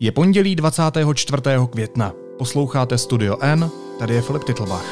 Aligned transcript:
Je 0.00 0.12
pondělí 0.12 0.56
24. 0.56 1.42
května. 1.70 2.12
Posloucháte 2.38 2.98
Studio 2.98 3.36
N, 3.40 3.70
tady 3.98 4.14
je 4.14 4.22
Filip 4.22 4.44
Titlbach. 4.44 4.84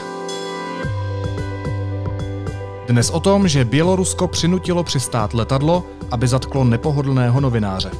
Dnes 2.88 3.10
o 3.10 3.20
tom, 3.20 3.48
že 3.48 3.64
Bělorusko 3.64 4.28
přinutilo 4.28 4.84
přistát 4.84 5.34
letadlo, 5.34 5.86
aby 6.10 6.26
zatklo 6.28 6.64
nepohodlného 6.64 7.40
novináře. 7.40 7.90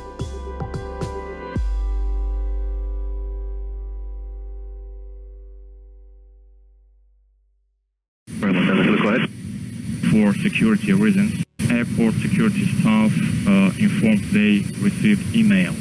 Security 10.43 10.93
reasons, 10.93 11.33
airport 11.71 12.15
security 12.23 12.67
staff 12.67 13.13
uh, 13.47 13.73
informed 13.79 14.33
they 14.33 14.63
received 14.83 15.35
email 15.35 15.75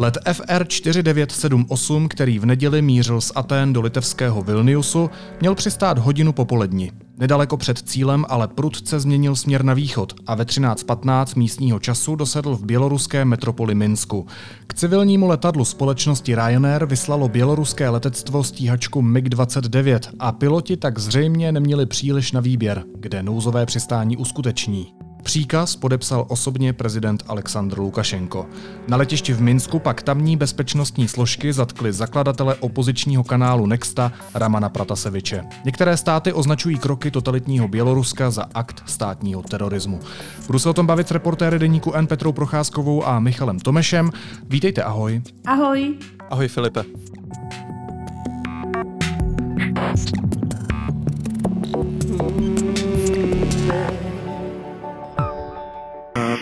Let 0.00 0.18
FR 0.32 0.64
4978, 0.64 2.08
který 2.08 2.38
v 2.38 2.46
neděli 2.46 2.82
mířil 2.82 3.20
z 3.20 3.32
Atén 3.34 3.72
do 3.72 3.80
litevského 3.80 4.42
Vilniusu, 4.42 5.10
měl 5.40 5.54
přistát 5.54 5.98
hodinu 5.98 6.32
popolední. 6.32 6.90
Nedaleko 7.18 7.56
před 7.56 7.78
cílem 7.78 8.24
ale 8.28 8.48
prudce 8.48 9.00
změnil 9.00 9.36
směr 9.36 9.64
na 9.64 9.74
východ 9.74 10.14
a 10.26 10.34
ve 10.34 10.44
13.15 10.44 11.38
místního 11.38 11.78
času 11.78 12.16
dosedl 12.16 12.56
v 12.56 12.64
běloruské 12.64 13.24
metropoli 13.24 13.74
Minsku. 13.74 14.26
K 14.66 14.74
civilnímu 14.74 15.26
letadlu 15.26 15.64
společnosti 15.64 16.34
Ryanair 16.34 16.84
vyslalo 16.84 17.28
běloruské 17.28 17.88
letectvo 17.88 18.44
stíhačku 18.44 19.02
MiG-29 19.02 20.00
a 20.18 20.32
piloti 20.32 20.76
tak 20.76 20.98
zřejmě 20.98 21.52
neměli 21.52 21.86
příliš 21.86 22.32
na 22.32 22.40
výběr, 22.40 22.84
kde 22.98 23.22
nouzové 23.22 23.66
přistání 23.66 24.16
uskuteční. 24.16 24.92
Příkaz 25.22 25.76
podepsal 25.76 26.26
osobně 26.28 26.72
prezident 26.72 27.22
Aleksandr 27.28 27.78
Lukašenko. 27.78 28.46
Na 28.88 28.96
letišti 28.96 29.32
v 29.32 29.40
Minsku 29.40 29.78
pak 29.78 30.02
tamní 30.02 30.36
bezpečnostní 30.36 31.08
složky 31.08 31.52
zatkly 31.52 31.92
zakladatele 31.92 32.54
opozičního 32.54 33.24
kanálu 33.24 33.66
Nexta 33.66 34.12
Ramana 34.34 34.68
Prataseviče. 34.68 35.44
Některé 35.64 35.96
státy 35.96 36.32
označují 36.32 36.78
kroky 36.78 37.10
totalitního 37.10 37.68
Běloruska 37.68 38.30
za 38.30 38.46
akt 38.54 38.82
státního 38.86 39.42
terorismu. 39.42 40.00
Budu 40.46 40.58
se 40.58 40.68
o 40.68 40.74
tom 40.74 40.86
bavit 40.86 41.08
s 41.08 41.10
reportéry 41.10 41.58
deníku 41.58 41.92
N 41.94 42.06
Petrou 42.06 42.32
Procházkovou 42.32 43.06
a 43.06 43.20
Michalem 43.20 43.58
Tomešem. 43.58 44.10
Vítejte, 44.48 44.82
ahoj. 44.82 45.22
Ahoj. 45.46 45.94
Ahoj 46.30 46.48
Filipe. 46.48 46.84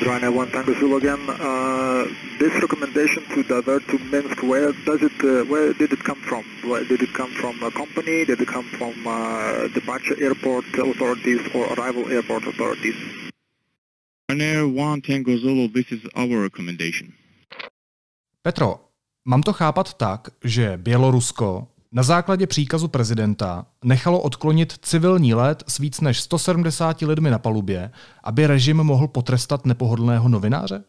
Ryanair 0.09 0.33
One 0.33 0.51
Tango 0.51 0.73
Zulu 0.81 0.97
again. 0.97 1.21
Uh, 1.29 2.09
this 2.41 2.55
recommendation 2.65 3.23
to 3.35 3.43
divert 3.43 3.87
to 3.89 3.99
Minsk, 4.11 4.43
where 4.43 4.73
does 4.89 5.03
it, 5.03 5.13
uh, 5.23 5.45
where 5.53 5.75
did 5.75 5.93
it 5.93 6.03
come 6.03 6.21
from? 6.29 6.45
Where, 6.65 6.83
did 6.85 7.03
it 7.03 7.13
come 7.13 7.31
from 7.41 7.63
a 7.63 7.71
company? 7.71 8.25
Did 8.25 8.41
it 8.41 8.49
come 8.49 8.65
from 8.79 8.95
uh, 9.07 9.69
departure 9.75 10.17
airport 10.27 10.65
authorities 10.91 11.41
or 11.55 11.65
arrival 11.75 12.09
airport 12.11 12.47
authorities? 12.47 12.97
Ryanair 14.31 14.65
One 14.73 15.03
Tango 15.03 15.37
Zulu, 15.37 15.69
this 15.69 15.93
is 15.93 16.01
our 16.17 16.41
recommendation. 16.41 17.13
Petro, 18.43 18.81
mám 19.29 19.43
to 19.43 19.53
chápat 19.53 19.95
tak, 19.95 20.29
že 20.45 20.77
Bělorusko 20.77 21.69
na 21.93 22.03
základě 22.03 22.47
příkazu 22.47 22.89
prezidenta 22.89 23.67
nechalo 23.85 24.21
odklonit 24.21 24.73
civilní 24.83 25.35
let 25.35 25.65
s 25.67 25.79
víc 25.79 26.01
než 26.01 26.21
170 26.21 27.03
lidmi 27.03 27.31
na 27.31 27.39
palubě, 27.39 27.91
aby 28.25 28.47
režim 28.47 28.77
mohl 28.77 29.09
potrestat 29.09 29.67
nepohodlného 29.67 30.29
novináře? 30.29 30.85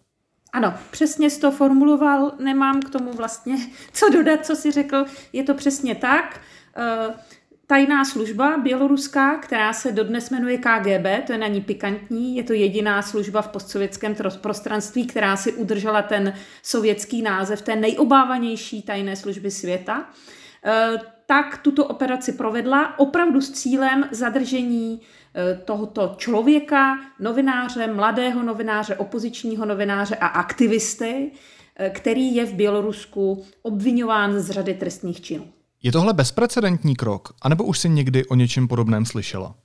Ano, 0.54 0.74
přesně 0.92 1.30
jsi 1.30 1.42
to 1.42 1.52
formuloval, 1.52 2.32
nemám 2.44 2.82
k 2.82 2.90
tomu 2.90 3.14
vlastně 3.14 3.58
co 3.94 4.10
dodat, 4.10 4.46
co 4.46 4.56
si 4.56 4.72
řekl, 4.72 5.06
je 5.34 5.44
to 5.44 5.54
přesně 5.54 5.96
tak. 5.96 6.42
Eh, 6.78 7.14
tajná 7.68 8.06
služba 8.06 8.58
běloruská, 8.58 9.38
která 9.38 9.74
se 9.74 9.92
dodnes 9.92 10.30
jmenuje 10.30 10.58
KGB, 10.58 11.28
to 11.28 11.32
je 11.32 11.38
na 11.38 11.48
ní 11.48 11.62
pikantní, 11.62 12.36
je 12.36 12.44
to 12.44 12.54
jediná 12.54 13.02
služba 13.02 13.42
v 13.42 13.48
postsovětském 13.48 14.16
prostranství, 14.42 15.08
která 15.08 15.38
si 15.38 15.54
udržela 15.54 16.02
ten 16.02 16.34
sovětský 16.64 17.22
název 17.22 17.62
té 17.62 17.76
nejobávanější 17.76 18.82
tajné 18.82 19.16
služby 19.16 19.52
světa. 19.52 20.10
Tak 21.30 21.58
tuto 21.58 21.86
operaci 21.86 22.32
provedla 22.32 23.00
opravdu 23.00 23.42
s 23.42 23.52
cílem 23.52 24.06
zadržení 24.12 25.02
eh, 25.02 25.62
tohoto 25.66 26.16
člověka, 26.18 26.98
novináře, 27.20 27.88
mladého 27.88 28.44
novináře, 28.44 28.96
opozičního 28.96 29.66
novináře 29.66 30.16
a 30.16 30.28
aktivisty, 30.28 31.32
eh, 31.76 31.90
který 31.90 32.36
je 32.36 32.46
v 32.46 32.54
Bělorusku 32.54 33.46
obvinován 33.62 34.40
z 34.40 34.50
řady 34.50 34.74
trestných 34.74 35.22
činů. 35.22 35.48
Je 35.84 35.92
tohle 35.92 36.14
bezprecedentní 36.14 36.96
krok, 36.96 37.34
anebo 37.42 37.64
už 37.64 37.80
jsi 37.80 37.90
někdy 37.90 38.26
o 38.26 38.36
něčem 38.36 38.68
podobném 38.68 39.06
slyšela? 39.06 39.56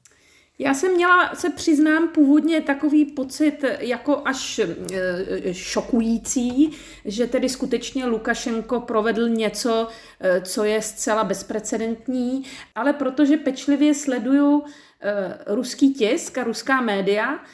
Já 0.59 0.75
jsem 0.75 0.94
měla, 0.94 1.34
se 1.34 1.50
přiznám, 1.50 2.09
původně 2.09 2.60
takový 2.60 3.04
pocit 3.04 3.65
jako 3.78 4.22
až 4.25 4.59
e, 4.59 5.54
šokující, 5.54 6.70
že 7.04 7.26
tedy 7.26 7.48
skutečně 7.48 8.06
Lukašenko 8.06 8.81
provedl 8.81 9.28
něco, 9.28 9.88
e, 10.20 10.41
co 10.41 10.64
je 10.64 10.82
zcela 10.82 11.25
bezprecedentní, 11.25 12.44
ale 12.75 12.93
protože 12.93 13.37
pečlivě 13.37 13.94
sleduju 13.94 14.64
e, 15.00 15.54
ruský 15.54 15.94
tisk 15.94 16.38
a 16.38 16.44
ruská 16.44 16.81
média, 16.81 17.44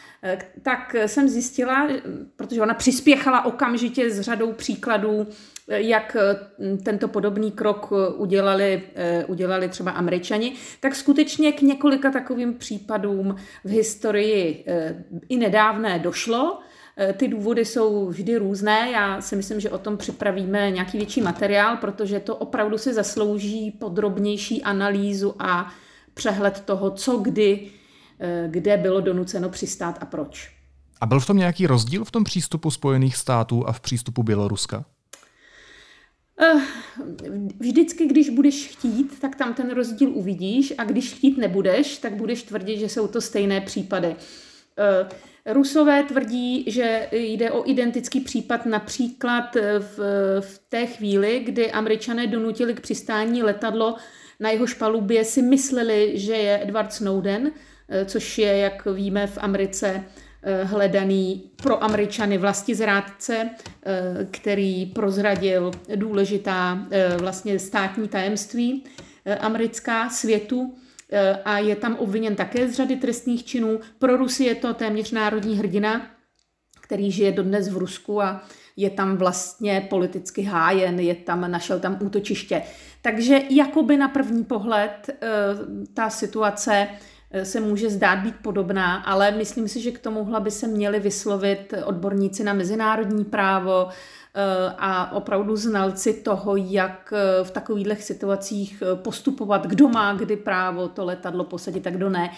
tak 0.63 0.97
jsem 1.07 1.29
zjistila, 1.29 1.89
protože 2.37 2.63
ona 2.63 2.75
přispěchala 2.75 3.45
okamžitě 3.45 4.11
s 4.11 4.21
řadou 4.21 4.53
příkladů 4.53 5.27
jak 5.71 6.17
eh, 6.17 6.77
tento 6.77 7.09
podobný 7.09 7.53
krok 7.53 7.93
eh, 7.93 8.09
udělali, 8.09 8.83
eh, 8.95 9.25
udělali 9.25 9.69
třeba 9.69 9.91
američani, 9.91 10.53
tak 10.81 10.95
skutečně 10.95 11.53
k 11.53 11.63
několika 11.63 12.11
takovým 12.11 12.55
případům 12.55 13.37
v 13.65 13.71
historii 13.71 14.65
i 15.29 15.37
nedávné 15.37 15.99
došlo. 15.99 16.59
Ty 17.17 17.29
důvody 17.29 17.65
jsou 17.65 18.09
vždy 18.09 18.37
různé. 18.37 18.91
Já 18.91 19.21
si 19.21 19.37
myslím, 19.37 19.61
že 19.61 19.71
o 19.71 19.79
tom 19.79 19.97
připravíme 19.97 20.71
nějaký 20.71 20.99
větší 20.99 21.21
materiál, 21.21 21.77
protože 21.77 22.21
to 22.21 22.37
opravdu 22.37 22.79
si 22.79 22.95
zaslouží 22.95 23.71
podrobnější 23.71 24.63
analýzu 24.63 25.35
a 25.39 25.73
přehled 26.15 26.61
toho, 26.61 26.91
co 26.91 27.17
kdy, 27.17 27.71
kde 28.47 28.77
bylo 28.77 29.01
donuceno 29.01 29.49
přistát 29.49 29.99
a 30.01 30.07
proč. 30.07 30.53
A 31.01 31.07
byl 31.07 31.21
v 31.21 31.27
tom 31.27 31.37
nějaký 31.37 31.67
rozdíl 31.67 32.05
v 32.05 32.11
tom 32.11 32.25
přístupu 32.25 32.71
Spojených 32.71 33.17
států 33.17 33.69
a 33.69 33.73
v 33.73 33.81
přístupu 33.81 34.23
Běloruska? 34.23 34.85
Eh, 36.43 36.61
vždycky, 37.59 38.07
když 38.07 38.29
budeš 38.29 38.69
chtít, 38.69 39.21
tak 39.21 39.37
tam 39.37 39.55
ten 39.55 39.71
rozdíl 39.71 40.11
uvidíš 40.15 40.73
a 40.79 40.85
když 40.85 41.15
chtít 41.15 41.39
nebudeš, 41.39 41.99
tak 41.99 42.15
budeš 42.15 42.43
tvrdit, 42.43 42.79
že 42.79 42.89
jsou 42.89 43.09
to 43.09 43.21
stejné 43.21 43.61
případy. 43.61 44.17
Eh, 44.79 45.09
Rusové 45.47 46.03
tvrdí, 46.03 46.65
že 46.67 47.09
jde 47.13 47.51
o 47.51 47.71
identický 47.71 48.21
případ 48.21 48.67
například 48.67 49.57
v, 49.79 49.99
v 50.41 50.61
té 50.69 50.87
chvíli, 50.87 51.41
kdy 51.41 51.73
američané 51.73 52.27
donutili 52.27 52.75
k 52.75 52.81
přistání 52.81 53.43
letadlo, 53.43 53.97
na 54.41 54.51
jeho 54.51 54.67
špalubě 54.67 55.25
si 55.25 55.43
mysleli, 55.43 56.13
že 56.15 56.33
je 56.33 56.63
Edward 56.63 56.93
Snowden, 56.93 57.53
eh, 57.89 58.05
což 58.05 58.39
je, 58.39 58.57
jak 58.57 58.87
víme, 58.87 59.27
v 59.27 59.39
Americe 59.41 60.05
hledaný 60.65 61.51
pro 61.57 61.85
Američany 61.85 62.39
vlastizrádce, 62.39 63.51
eh, 63.51 64.27
který 64.31 64.87
prozradil 64.87 65.71
důležitá 65.97 66.87
eh, 66.91 67.17
vlastně 67.17 67.59
státní 67.59 68.09
tajemství 68.09 68.85
americká 69.41 70.11
světu 70.11 70.75
a 71.45 71.59
je 71.59 71.77
tam 71.77 71.97
obviněn 71.97 72.37
také 72.37 72.69
z 72.69 72.75
řady 72.75 72.97
trestných 72.97 73.45
činů. 73.45 73.81
Pro 73.99 74.17
Rusy 74.17 74.45
je 74.45 74.55
to 74.55 74.75
téměř 74.75 75.11
národní 75.11 75.59
hrdina, 75.59 76.07
který 76.81 77.11
žije 77.11 77.33
dodnes 77.33 77.69
v 77.69 77.77
Rusku 77.77 78.23
a 78.23 78.45
je 78.77 78.91
tam 78.91 79.17
vlastně 79.17 79.87
politicky 79.91 80.43
hájen, 80.43 81.01
je 81.01 81.15
tam, 81.15 81.51
našel 81.51 81.81
tam 81.81 81.99
útočiště. 82.03 82.63
Takže 83.03 83.41
jakoby 83.51 83.97
na 83.97 84.09
první 84.09 84.45
pohled 84.45 85.11
ta 85.95 86.11
situace 86.11 86.89
Eh, 86.89 87.20
se 87.43 87.61
může 87.61 87.91
zdát 87.91 88.19
být 88.19 88.35
podobná, 88.43 88.97
ale 88.97 89.31
myslím 89.31 89.69
si, 89.69 89.81
že 89.81 89.91
k 89.91 89.99
tomuhle 89.99 90.41
by 90.41 90.51
se 90.51 90.67
měli 90.67 91.01
vyslovit 91.01 91.75
odborníci 91.85 92.45
na 92.45 92.53
mezinárodní 92.53 93.25
právo 93.25 93.89
eh, 93.89 94.43
a 94.79 95.13
opravdu 95.13 95.57
znalci 95.57 96.13
toho, 96.15 96.57
jak 96.57 97.13
eh, 97.17 97.45
v 97.45 97.51
takových 97.51 98.03
situacích 98.03 98.83
postupovat, 98.95 99.67
kdo 99.67 99.89
má 99.89 100.15
kdy 100.15 100.37
právo 100.37 100.89
to 100.89 101.05
letadlo 101.05 101.45
posadit 101.45 101.87
a 101.87 101.91
kdo 101.91 102.11
ne. 102.11 102.31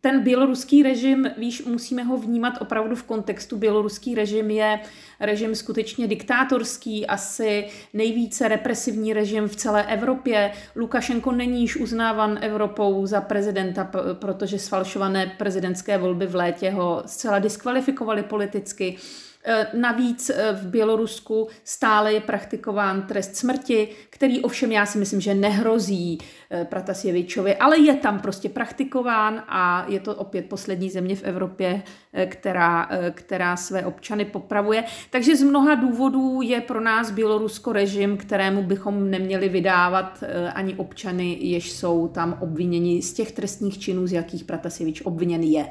Ten 0.00 0.22
běloruský 0.22 0.82
režim, 0.82 1.30
víš, 1.38 1.64
musíme 1.64 2.02
ho 2.02 2.16
vnímat 2.16 2.54
opravdu 2.60 2.96
v 2.96 3.02
kontextu. 3.02 3.56
Běloruský 3.56 4.14
režim 4.14 4.50
je 4.50 4.80
režim 5.20 5.54
skutečně 5.54 6.06
diktátorský, 6.06 7.06
asi 7.06 7.68
nejvíce 7.92 8.48
represivní 8.48 9.12
režim 9.12 9.48
v 9.48 9.56
celé 9.56 9.86
Evropě. 9.86 10.52
Lukašenko 10.76 11.32
není 11.32 11.60
již 11.60 11.76
uznávan 11.76 12.38
Evropou 12.40 13.06
za 13.06 13.20
prezidenta, 13.20 13.90
protože 14.12 14.58
sfalšované 14.58 15.34
prezidentské 15.38 15.98
volby 15.98 16.26
v 16.26 16.34
létě 16.34 16.70
ho 16.70 17.02
zcela 17.06 17.38
diskvalifikovaly 17.38 18.22
politicky. 18.22 18.96
Eh, 19.44 19.66
navíc 19.74 20.30
eh, 20.30 20.52
v 20.52 20.66
Bělorusku 20.66 21.48
stále 21.64 22.12
je 22.12 22.20
praktikován 22.20 23.02
trest 23.02 23.36
smrti, 23.36 23.88
který 24.10 24.40
ovšem 24.40 24.72
já 24.72 24.86
si 24.86 24.98
myslím, 24.98 25.20
že 25.20 25.34
nehrozí 25.34 26.18
eh, 26.50 26.64
Pratasjevičovi, 26.64 27.56
ale 27.56 27.78
je 27.78 27.94
tam 27.94 28.20
prostě 28.20 28.48
praktikován 28.48 29.42
a 29.48 29.86
je 29.88 30.00
to 30.00 30.14
opět 30.14 30.48
poslední 30.48 30.90
země 30.90 31.16
v 31.16 31.22
Evropě, 31.22 31.82
která, 32.26 32.88
která 33.10 33.56
své 33.56 33.86
občany 33.86 34.24
popravuje. 34.24 34.84
Takže 35.10 35.36
z 35.36 35.42
mnoha 35.42 35.74
důvodů 35.74 36.42
je 36.42 36.60
pro 36.60 36.80
nás 36.80 37.10
Bělorusko 37.10 37.72
režim, 37.72 38.16
kterému 38.16 38.62
bychom 38.62 39.10
neměli 39.10 39.48
vydávat 39.48 40.24
ani 40.54 40.74
občany, 40.74 41.38
jež 41.40 41.72
jsou 41.72 42.08
tam 42.08 42.38
obviněni 42.40 43.02
z 43.02 43.12
těch 43.12 43.32
trestních 43.32 43.78
činů, 43.78 44.06
z 44.06 44.12
jakých 44.12 44.44
Pratasjevič 44.44 45.02
obviněn 45.04 45.42
je. 45.42 45.66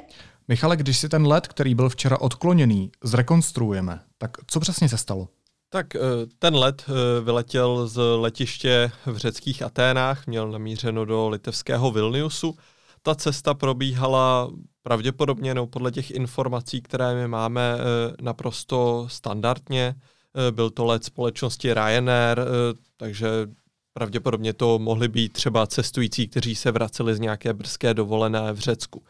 Michale, 0.52 0.78
když 0.78 0.98
si 0.98 1.10
ten 1.10 1.28
let, 1.28 1.48
který 1.48 1.76
byl 1.76 1.90
včera 1.90 2.22
odkloněný, 2.22 2.92
zrekonstruujeme, 3.04 4.00
tak 4.18 4.32
co 4.48 4.60
přesně 4.60 4.90
se 4.90 4.98
stalo? 4.98 5.28
Tak 5.70 5.96
eh, 5.96 6.00
ten 6.40 6.56
let 6.56 6.86
eh, 6.88 7.22
vyletěl 7.22 7.88
z 7.88 8.02
letiště 8.16 8.92
v 9.06 9.18
řeckých 9.18 9.62
Aténách, 9.62 10.28
měl 10.28 10.52
namířeno 10.52 11.06
do 11.06 11.30
litevského 11.30 11.92
Vilniusu. 11.92 12.56
Ta 13.02 13.16
cesta 13.16 13.54
probíhala 13.54 14.52
pravděpodobně, 14.84 15.54
no 15.54 15.68
podle 15.68 15.92
těch 15.92 16.12
informací, 16.12 16.82
které 16.82 17.16
my 17.16 17.28
máme, 17.28 17.76
eh, 17.78 18.16
naprosto 18.22 19.08
standardně. 19.10 19.96
Byl 20.52 20.70
to 20.70 20.86
let 20.86 21.04
společnosti 21.04 21.74
Ryanair, 21.74 22.40
takže 22.98 23.28
pravděpodobně 23.94 24.54
to 24.54 24.80
mohli 24.80 25.08
být 25.08 25.34
třeba 25.34 25.68
cestující, 25.68 26.28
kteří 26.28 26.56
se 26.56 26.72
vraceli 26.72 27.16
z 27.16 27.20
nějaké 27.20 27.54
brzké 27.54 27.94
dovolené 27.94 28.54
v 28.54 28.60
Řecku. 28.60 29.04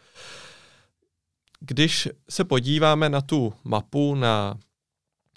Když 1.66 2.10
se 2.30 2.44
podíváme 2.44 3.10
na 3.10 3.22
tu 3.22 3.54
mapu 3.64 4.16
na 4.16 4.58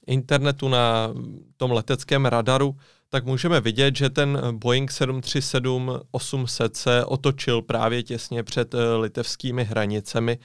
internetu, 0.07 0.69
na 0.69 1.15
tom 1.57 1.73
leteckém 1.73 2.27
radaru, 2.27 2.77
tak 3.09 3.25
můžeme 3.25 3.61
vidět, 3.61 3.97
že 3.97 4.11
ten 4.11 4.39
Boeing 4.59 4.91
737-800 4.91 6.71
se 6.73 7.05
otočil 7.05 7.63
právě 7.63 8.03
těsně 8.03 8.43
před 8.43 8.75
eh, 8.75 8.95
litevskými 8.95 9.65
hranicemi, 9.65 10.39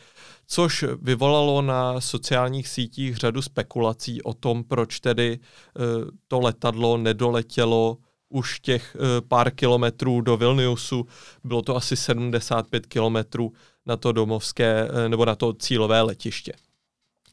což 0.48 0.86
vyvolalo 1.02 1.62
na 1.62 2.02
sociálních 2.02 2.68
sítích 2.68 3.16
řadu 3.16 3.42
spekulací 3.42 4.22
o 4.22 4.34
tom, 4.34 4.64
proč 4.64 5.00
tedy 5.00 5.40
eh, 5.40 5.80
to 6.28 6.40
letadlo 6.40 6.98
nedoletělo 6.98 7.98
už 8.30 8.60
těch 8.60 8.96
eh, 8.96 9.22
pár 9.28 9.52
kilometrů 9.52 10.22
do 10.22 10.38
Vilniusu, 10.38 11.08
bylo 11.44 11.62
to 11.62 11.76
asi 11.76 11.96
75 11.96 12.86
kilometrů 12.86 13.54
na 13.90 13.98
to 13.98 14.12
domovské 14.12 14.88
eh, 14.90 15.10
nebo 15.10 15.26
na 15.26 15.36
to 15.36 15.54
cílové 15.54 16.02
letiště. 16.02 16.54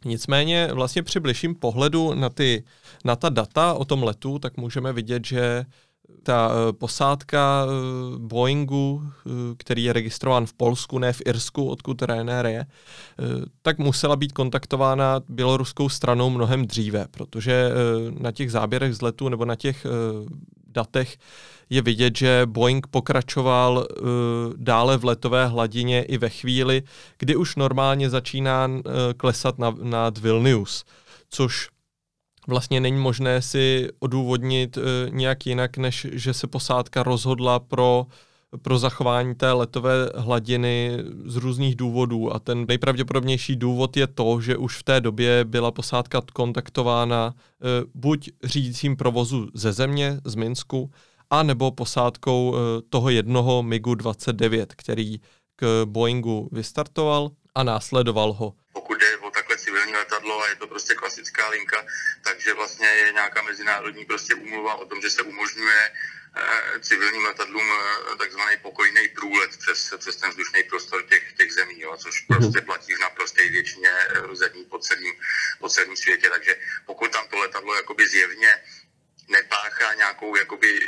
Nicméně 0.04 0.68
vlastně 0.72 1.02
při 1.02 1.20
bližším 1.20 1.54
pohledu 1.54 2.14
na, 2.14 2.28
ty, 2.28 2.64
na 3.04 3.16
ta 3.16 3.28
data 3.28 3.74
o 3.74 3.84
tom 3.84 4.02
letu, 4.02 4.38
tak 4.38 4.56
můžeme 4.56 4.92
vidět, 4.92 5.26
že 5.26 5.64
ta 6.22 6.50
eh, 6.50 6.72
posádka 6.72 7.66
Boeingu, 8.18 9.02
který 9.56 9.84
je 9.84 9.92
registrován 9.92 10.46
v 10.46 10.52
Polsku, 10.52 10.98
ne 10.98 11.12
v 11.12 11.22
Irsku, 11.26 11.68
odkud 11.68 12.02
Ryanair 12.02 12.46
je, 12.46 12.66
tak 13.62 13.78
musela 13.78 14.16
být 14.16 14.32
kontaktována 14.32 15.20
běloruskou 15.28 15.88
stranou 15.88 16.30
mnohem 16.30 16.66
dříve, 16.66 17.06
protože 17.10 17.70
na 18.18 18.32
těch 18.32 18.52
záběrech 18.52 18.94
z 18.94 19.02
letu 19.02 19.28
nebo 19.28 19.44
na 19.44 19.56
těch 19.56 19.86
datech 20.76 21.16
je 21.70 21.82
vidět, 21.82 22.16
že 22.16 22.42
Boeing 22.46 22.86
pokračoval 22.86 23.76
uh, 23.76 24.06
dále 24.56 24.96
v 24.96 25.04
letové 25.04 25.46
hladině 25.46 26.02
i 26.02 26.18
ve 26.18 26.28
chvíli, 26.28 26.82
kdy 27.18 27.36
už 27.36 27.56
normálně 27.56 28.10
začíná 28.10 28.66
uh, 28.66 28.82
klesat 29.16 29.58
na, 29.58 29.74
nad 29.82 30.18
Vilnius, 30.18 30.84
což 31.30 31.68
vlastně 32.48 32.80
není 32.80 33.00
možné 33.00 33.42
si 33.42 33.88
odůvodnit 33.98 34.76
uh, 34.76 34.82
nějak 35.10 35.46
jinak, 35.46 35.76
než 35.76 36.06
že 36.12 36.34
se 36.34 36.46
posádka 36.46 37.02
rozhodla 37.02 37.58
pro 37.58 38.06
pro 38.62 38.78
zachování 38.78 39.34
té 39.34 39.52
letové 39.52 40.10
hladiny 40.14 40.98
z 41.24 41.36
různých 41.36 41.76
důvodů 41.76 42.34
a 42.34 42.38
ten 42.38 42.64
nejpravděpodobnější 42.68 43.56
důvod 43.56 43.96
je 43.96 44.06
to, 44.06 44.40
že 44.40 44.56
už 44.56 44.76
v 44.76 44.82
té 44.82 45.00
době 45.00 45.44
byla 45.44 45.70
posádka 45.70 46.22
kontaktována 46.32 47.34
e, 47.34 47.84
buď 47.94 48.30
řídícím 48.44 48.96
provozu 48.96 49.48
ze 49.54 49.72
země, 49.72 50.20
z 50.24 50.34
Minsku, 50.34 50.90
a 51.30 51.42
nebo 51.42 51.70
posádkou 51.70 52.54
e, 52.56 52.82
toho 52.88 53.10
jednoho 53.10 53.62
MiGu 53.62 53.94
29, 53.94 54.74
který 54.74 55.20
k 55.56 55.84
Boeingu 55.84 56.48
vystartoval 56.52 57.30
a 57.54 57.62
následoval 57.62 58.32
ho. 58.32 58.52
Pokud 58.72 58.98
jde 58.98 59.26
o 59.28 59.30
takhle 59.30 59.58
civilní 59.58 59.85
letadlo 59.96 60.42
a 60.42 60.48
je 60.48 60.56
to 60.56 60.66
prostě 60.66 60.94
klasická 60.94 61.48
linka, 61.48 61.86
takže 62.22 62.54
vlastně 62.54 62.86
je 62.86 63.12
nějaká 63.12 63.42
mezinárodní 63.42 64.04
prostě 64.04 64.34
úmluva 64.34 64.74
o 64.74 64.86
tom, 64.86 65.00
že 65.00 65.10
se 65.10 65.22
umožňuje 65.22 65.92
Eh, 66.38 66.80
civilním 66.80 67.24
letadlům 67.24 67.64
eh, 67.72 68.16
takzvaný 68.16 68.56
pokojný 68.56 69.08
průlet 69.08 69.56
přes, 69.56 69.94
přes 69.98 70.16
ten 70.16 70.30
vzdušný 70.30 70.62
prostor 70.62 71.02
těch, 71.02 71.32
těch 71.32 71.52
zemí, 71.52 71.80
jo, 71.80 71.96
což 71.96 72.28
mhm. 72.28 72.38
prostě 72.38 72.60
platí 72.60 72.94
v 72.94 72.98
naprosté 72.98 73.48
většině 73.48 73.90
eh, 73.90 74.36
zemí 74.36 74.64
po 74.64 74.78
celém, 74.78 75.12
po 75.58 75.68
celém 75.68 75.96
světě. 75.96 76.30
Takže 76.30 76.56
pokud 76.86 77.12
tam 77.12 77.28
to 77.28 77.36
letadlo 77.36 77.74
jakoby 77.74 78.08
zjevně 78.08 78.62
nepáchá 79.28 79.94
nějakou 79.94 80.36
jakoby 80.36 80.80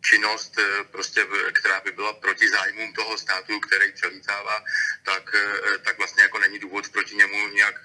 činnost, 0.00 0.60
prostě, 0.90 1.26
která 1.52 1.80
by 1.80 1.92
byla 1.92 2.12
proti 2.12 2.48
zájmům 2.48 2.92
toho 2.92 3.18
státu, 3.18 3.60
který 3.60 3.92
přelítává, 3.92 4.64
tak, 5.02 5.36
tak 5.84 5.98
vlastně 5.98 6.22
jako 6.22 6.38
není 6.38 6.58
důvod 6.58 6.88
proti 6.88 7.14
němu 7.14 7.48
nějak 7.48 7.80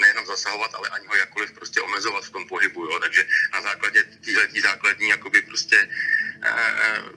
nejenom 0.00 0.26
zasahovat, 0.26 0.74
ale 0.74 0.88
ani 0.88 1.06
ho 1.06 1.16
jakkoliv 1.16 1.52
prostě 1.52 1.80
omezovat 1.80 2.24
v 2.24 2.30
tom 2.30 2.48
pohybu. 2.48 2.84
Jo. 2.84 2.98
Takže 2.98 3.26
na 3.52 3.60
základě 3.60 4.04
téhle 4.24 4.48
základní 4.62 5.08
jakoby 5.08 5.42
prostě 5.42 5.88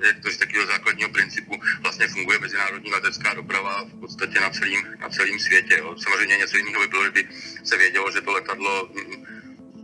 jak 0.01 0.19
to 0.23 0.31
z 0.31 0.37
takového 0.37 0.67
základního 0.67 1.09
principu 1.09 1.61
vlastně 1.81 2.07
funguje 2.07 2.39
mezinárodní 2.39 2.91
letecká 2.91 3.33
doprava 3.33 3.83
v 3.83 3.99
podstatě 3.99 4.39
na 4.39 4.49
celém, 4.49 4.97
na 4.99 5.09
celém 5.09 5.39
světě. 5.39 5.77
Jo. 5.77 5.95
Samozřejmě 6.03 6.37
něco 6.37 6.57
jiného 6.57 6.81
by 6.81 6.87
bylo, 6.87 7.03
kdyby 7.03 7.29
se 7.65 7.77
vědělo, 7.77 8.11
že 8.11 8.21
to 8.21 8.31
letadlo 8.31 8.89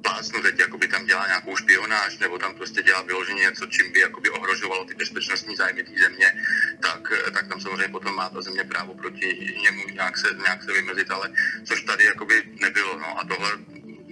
plácnu 0.08 0.42
teď 0.42 0.60
jakoby 0.60 0.88
tam 0.88 1.06
dělá 1.06 1.28
nějakou 1.28 1.56
špionáž 1.56 2.18
nebo 2.18 2.38
tam 2.38 2.56
prostě 2.56 2.84
dělá 2.84 3.02
vyloženě 3.02 3.42
něco, 3.42 3.66
čím 3.66 3.92
by 3.92 4.00
jakoby 4.00 4.30
ohrožovalo 4.30 4.86
ty 4.86 4.96
bezpečnostní 4.96 5.56
zájmy 5.56 5.84
té 5.84 6.00
země, 6.00 6.34
tak, 6.82 7.14
tak 7.34 7.48
tam 7.48 7.62
samozřejmě 7.62 7.88
potom 7.88 8.16
má 8.16 8.30
ta 8.30 8.42
země 8.42 8.64
právo 8.64 8.94
proti 8.94 9.56
němu 9.64 9.84
nějak 9.94 10.18
se, 10.18 10.28
nějak 10.44 10.64
se 10.64 10.74
vymezit, 10.74 11.12
ale 11.12 11.30
což 11.64 11.82
tady 11.82 12.04
jakoby 12.04 12.44
nebylo. 12.62 13.00
No. 13.00 13.20
A 13.20 13.24
tohle 13.26 13.52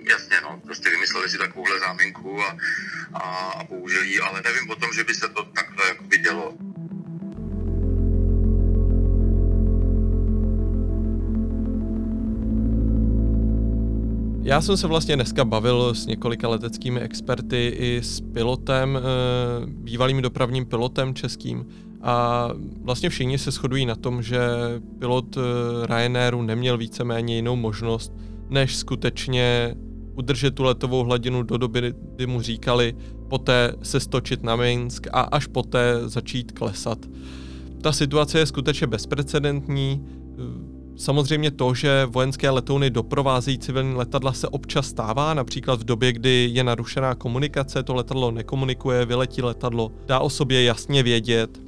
jasně, 0.10 0.38
no, 0.42 0.62
prostě 0.66 0.90
vymysleli 0.90 1.30
si 1.30 1.38
takovouhle 1.38 1.80
záminku 1.80 2.42
a, 2.44 2.58
a, 3.14 3.20
a 3.60 3.64
použili 3.64 4.08
ji, 4.08 4.20
ale 4.20 4.42
nevím 4.42 4.70
o 4.70 4.76
tom, 4.76 4.94
že 4.94 5.04
by 5.04 5.14
se 5.16 5.30
to 5.30 5.44
takhle 5.44 5.88
jakoby 5.88 6.18
dělo. 6.18 6.58
Já 14.46 14.62
jsem 14.62 14.78
se 14.78 14.88
vlastně 14.88 15.16
dneska 15.16 15.46
bavil 15.46 15.94
s 15.94 16.06
několika 16.06 16.50
leteckými 16.50 17.00
experty 17.00 17.76
i 17.80 17.98
s 18.04 18.22
pilotem, 18.22 18.98
eh, 18.98 19.02
bývalým 19.66 20.22
dopravním 20.22 20.66
pilotem 20.66 21.14
českým 21.14 21.66
a 22.02 22.50
vlastně 22.82 23.10
všichni 23.10 23.38
se 23.38 23.52
shodují 23.52 23.86
na 23.86 23.96
tom, 23.96 24.22
že 24.22 24.40
pilot 25.00 25.38
eh, 25.38 25.42
Ryanairu 25.88 26.42
neměl 26.42 26.78
víceméně 26.78 27.36
jinou 27.36 27.56
možnost, 27.56 28.14
než 28.50 28.76
skutečně 28.76 29.76
udržet 30.16 30.56
tu 30.56 30.64
letovou 30.64 31.04
hladinu 31.04 31.44
do 31.44 31.58
doby, 31.58 31.94
kdy 32.16 32.28
mu 32.28 32.42
říkali 32.42 32.96
poté 33.30 33.74
se 33.84 34.00
stočit 34.00 34.44
na 34.44 34.56
Minsk 34.56 35.08
a 35.14 35.22
až 35.22 35.48
poté 35.48 36.10
začít 36.10 36.52
klesat. 36.52 37.00
Ta 37.82 37.92
situace 37.92 38.40
je 38.40 38.46
skutečně 38.46 38.88
bezprecedentní. 38.88 40.06
Samozřejmě 40.98 41.52
to, 41.52 41.74
že 41.74 42.06
vojenské 42.06 42.50
letouny 42.50 42.90
doprovázejí 42.90 43.60
civilní 43.60 43.96
letadla 43.96 44.34
se 44.34 44.48
občas 44.48 44.88
stává, 44.88 45.34
například 45.34 45.80
v 45.80 45.84
době, 45.84 46.14
kdy 46.14 46.50
je 46.54 46.64
narušená 46.64 47.16
komunikace, 47.16 47.84
to 47.84 47.94
letadlo 47.94 48.32
nekomunikuje, 48.32 49.06
vyletí 49.06 49.42
letadlo, 49.42 49.92
dá 50.06 50.20
o 50.20 50.30
sobě 50.30 50.64
jasně 50.64 51.04
vědět, 51.04 51.62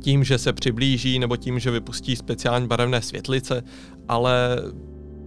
tím, 0.00 0.24
že 0.24 0.38
se 0.38 0.52
přiblíží 0.52 1.18
nebo 1.18 1.36
tím, 1.36 1.58
že 1.58 1.70
vypustí 1.70 2.16
speciální 2.16 2.66
barevné 2.66 3.02
světlice, 3.02 3.62
ale 4.08 4.58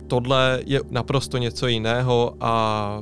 tohle 0.08 0.62
je 0.66 0.82
naprosto 0.90 1.38
něco 1.38 1.68
jiného 1.68 2.36
a 2.40 3.02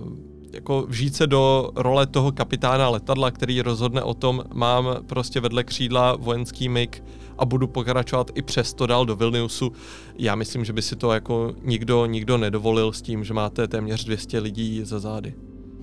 jako 0.54 0.86
vžít 0.88 1.16
se 1.16 1.28
do 1.28 1.72
role 1.76 2.08
toho 2.08 2.32
kapitána 2.32 2.90
letadla, 2.90 3.32
který 3.32 3.62
rozhodne 3.62 4.04
o 4.04 4.14
tom, 4.14 4.44
mám 4.54 4.96
prostě 5.08 5.40
vedle 5.40 5.64
křídla 5.64 6.16
vojenský 6.16 6.70
MiG 6.70 7.04
a 7.38 7.46
budu 7.46 7.68
pokračovat 7.68 8.32
i 8.36 8.42
přesto 8.42 8.88
dál 8.88 9.06
do 9.06 9.16
Vilniusu. 9.16 9.72
Já 10.18 10.36
myslím, 10.36 10.66
že 10.66 10.74
by 10.74 10.82
si 10.82 10.96
to 10.96 11.12
jako 11.12 11.56
nikdo, 11.62 12.06
nikdo 12.06 12.38
nedovolil 12.38 12.94
s 12.94 13.02
tím, 13.02 13.24
že 13.24 13.34
máte 13.34 13.68
téměř 13.68 14.06
200 14.06 14.40
lidí 14.40 14.82
za 14.84 15.00
zády 15.00 15.34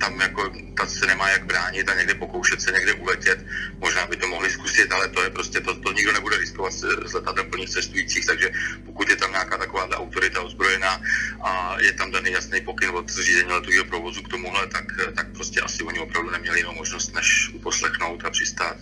tam 0.03 0.21
jako 0.21 0.53
ta 0.77 0.87
se 0.87 1.07
nemá 1.07 1.29
jak 1.29 1.47
bránit 1.47 1.89
a 1.89 1.95
někde 1.95 2.15
pokoušet 2.15 2.61
se 2.63 2.73
někde 2.73 2.93
uletět. 2.93 3.47
Možná 3.79 4.07
by 4.07 4.17
to 4.17 4.27
mohli 4.27 4.51
zkusit, 4.51 4.93
ale 4.93 5.09
to 5.09 5.23
je 5.23 5.31
prostě, 5.31 5.61
to, 5.61 5.75
to 5.75 5.93
nikdo 5.93 6.13
nebude 6.13 6.37
riskovat 6.37 6.73
s 6.73 7.13
letadlem 7.15 7.51
plných 7.51 7.71
cestujících, 7.71 8.27
takže 8.27 8.51
pokud 8.85 9.09
je 9.09 9.17
tam 9.17 9.31
nějaká 9.31 9.59
taková 9.59 9.89
autorita 9.89 10.43
ozbrojená 10.43 11.01
a 11.43 11.77
je 11.81 11.93
tam 11.93 12.11
daný 12.11 12.31
jasný 12.31 12.61
pokyn 12.61 12.91
od 12.91 13.11
řízení 13.11 13.53
letového 13.53 13.85
provozu 13.85 14.23
k 14.23 14.29
tomuhle, 14.29 14.67
tak, 14.67 14.85
tak 15.15 15.33
prostě 15.33 15.61
asi 15.61 15.83
oni 15.83 15.99
opravdu 15.99 16.31
neměli 16.31 16.59
jinou 16.59 16.73
možnost, 16.75 17.15
než 17.15 17.51
uposlechnout 17.55 18.25
a 18.25 18.31
přistát. 18.31 18.77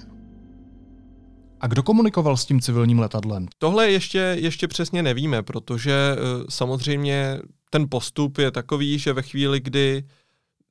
A 1.60 1.66
kdo 1.66 1.82
komunikoval 1.82 2.36
s 2.36 2.46
tím 2.46 2.60
civilním 2.60 2.98
letadlem? 2.98 3.46
Tohle 3.58 3.90
ještě, 3.90 4.18
ještě 4.18 4.68
přesně 4.68 5.02
nevíme, 5.02 5.42
protože 5.42 5.92
eh, 5.92 6.16
samozřejmě 6.48 7.38
ten 7.70 7.86
postup 7.90 8.38
je 8.38 8.50
takový, 8.50 8.98
že 8.98 9.12
ve 9.12 9.22
chvíli, 9.22 9.60
kdy 9.60 10.04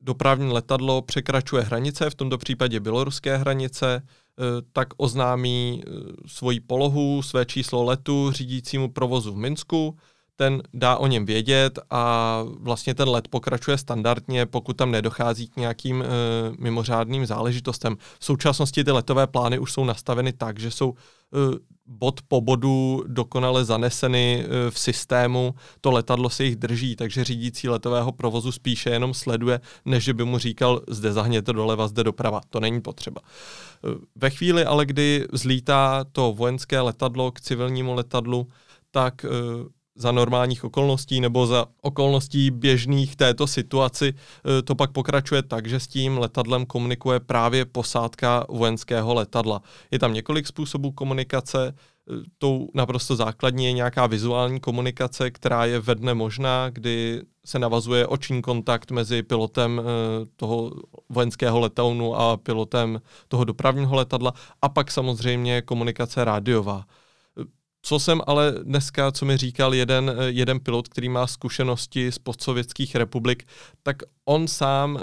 dopravní 0.02 0.52
letadlo 0.52 1.02
překračuje 1.02 1.64
hranice, 1.64 2.10
v 2.10 2.16
tomto 2.16 2.38
případě 2.38 2.80
běloruské 2.80 3.38
hranice, 3.38 4.02
eh, 4.04 4.44
tak 4.74 4.88
oznámí 4.98 5.84
eh, 5.84 5.92
svoji 6.26 6.60
polohu, 6.60 7.22
své 7.22 7.46
číslo 7.46 7.84
letu 7.84 8.32
řídícímu 8.32 8.92
provozu 8.92 9.34
v 9.34 9.38
Minsku, 9.38 9.98
ten 10.40 10.62
dá 10.74 10.98
o 10.98 11.08
něm 11.08 11.26
vědět 11.26 11.80
a 11.90 12.44
vlastně 12.60 12.96
ten 12.96 13.10
let 13.10 13.28
pokračuje 13.28 13.78
standardně, 13.78 14.46
pokud 14.46 14.78
tam 14.78 14.92
nedochází 14.92 15.48
k 15.48 15.56
nějakým 15.56 16.02
e, 16.02 16.06
mimořádným 16.60 17.26
záležitostem. 17.26 17.98
V 18.20 18.26
současnosti 18.26 18.84
ty 18.84 18.92
letové 18.92 19.28
plány 19.28 19.60
už 19.60 19.74
jsou 19.74 19.86
nastaveny 19.86 20.34
tak, 20.34 20.60
že 20.60 20.72
jsou 20.72 20.94
e, 20.94 21.60
bod 21.86 22.22
po 22.28 22.42
bodu 22.42 23.04
dokonale 23.08 23.66
zaneseny 23.66 24.46
e, 24.46 24.72
v 24.72 24.80
systému, 24.80 25.56
to 25.82 25.92
letadlo 25.92 26.30
se 26.30 26.44
jich 26.44 26.56
drží, 26.56 26.96
takže 26.96 27.24
řídící 27.24 27.70
letového 27.70 28.12
provozu 28.12 28.52
spíše 28.52 28.90
jenom 28.90 29.14
sleduje, 29.14 29.60
než 29.86 30.10
by 30.10 30.24
mu 30.24 30.38
říkal, 30.38 30.82
zde 30.88 31.14
zahněte 31.14 31.54
doleva, 31.54 31.88
zde 31.88 32.04
doprava. 32.04 32.42
To 32.50 32.60
není 32.60 32.82
potřeba. 32.82 33.22
Ve 34.16 34.30
chvíli 34.30 34.66
ale, 34.66 34.86
kdy 34.86 35.28
vzlítá 35.32 36.06
to 36.12 36.34
vojenské 36.34 36.82
letadlo 36.82 37.32
k 37.32 37.42
civilnímu 37.42 37.94
letadlu, 37.94 38.48
tak 38.92 39.26
za 40.00 40.12
normálních 40.12 40.64
okolností 40.64 41.22
nebo 41.22 41.48
za 41.48 41.66
okolností 41.82 42.52
běžných 42.52 43.16
této 43.16 43.48
situaci 43.48 44.14
e, 44.14 44.62
to 44.62 44.76
pak 44.76 44.92
pokračuje 44.92 45.44
tak, 45.44 45.68
že 45.68 45.80
s 45.80 45.88
tím 45.88 46.18
letadlem 46.18 46.66
komunikuje 46.66 47.20
právě 47.20 47.66
posádka 47.66 48.46
vojenského 48.50 49.14
letadla. 49.14 49.62
Je 49.92 50.00
tam 50.00 50.14
několik 50.14 50.48
způsobů 50.48 50.92
komunikace, 50.92 51.68
e, 51.68 51.74
tou 52.38 52.68
naprosto 52.74 53.16
základní 53.16 53.66
je 53.66 53.72
nějaká 53.74 54.08
vizuální 54.08 54.60
komunikace, 54.60 55.32
která 55.32 55.66
je 55.66 55.80
ve 55.80 55.96
dne 55.96 56.14
možná, 56.14 56.70
kdy 56.70 57.22
se 57.46 57.60
navazuje 57.60 58.08
oční 58.08 58.42
kontakt 58.42 58.92
mezi 58.92 59.24
pilotem 59.24 59.82
e, 59.82 59.84
toho 60.36 60.72
vojenského 61.10 61.60
letounu 61.60 62.16
a 62.16 62.38
pilotem 62.38 63.02
toho 63.28 63.44
dopravního 63.44 63.96
letadla 63.96 64.34
a 64.62 64.70
pak 64.70 64.92
samozřejmě 64.92 65.62
komunikace 65.62 66.24
rádiová. 66.24 66.86
Co 67.82 68.00
jsem 68.00 68.22
ale 68.28 68.52
dneska, 68.64 69.12
co 69.12 69.26
mi 69.26 69.38
říkal 69.38 69.76
jeden, 69.76 70.16
jeden 70.28 70.60
pilot, 70.60 70.88
který 70.88 71.10
má 71.10 71.28
zkušenosti 71.28 72.12
z 72.12 72.20
postsovětských 72.20 72.96
republik, 72.96 73.48
tak 73.84 73.98
on 74.26 74.48
sám 74.48 75.00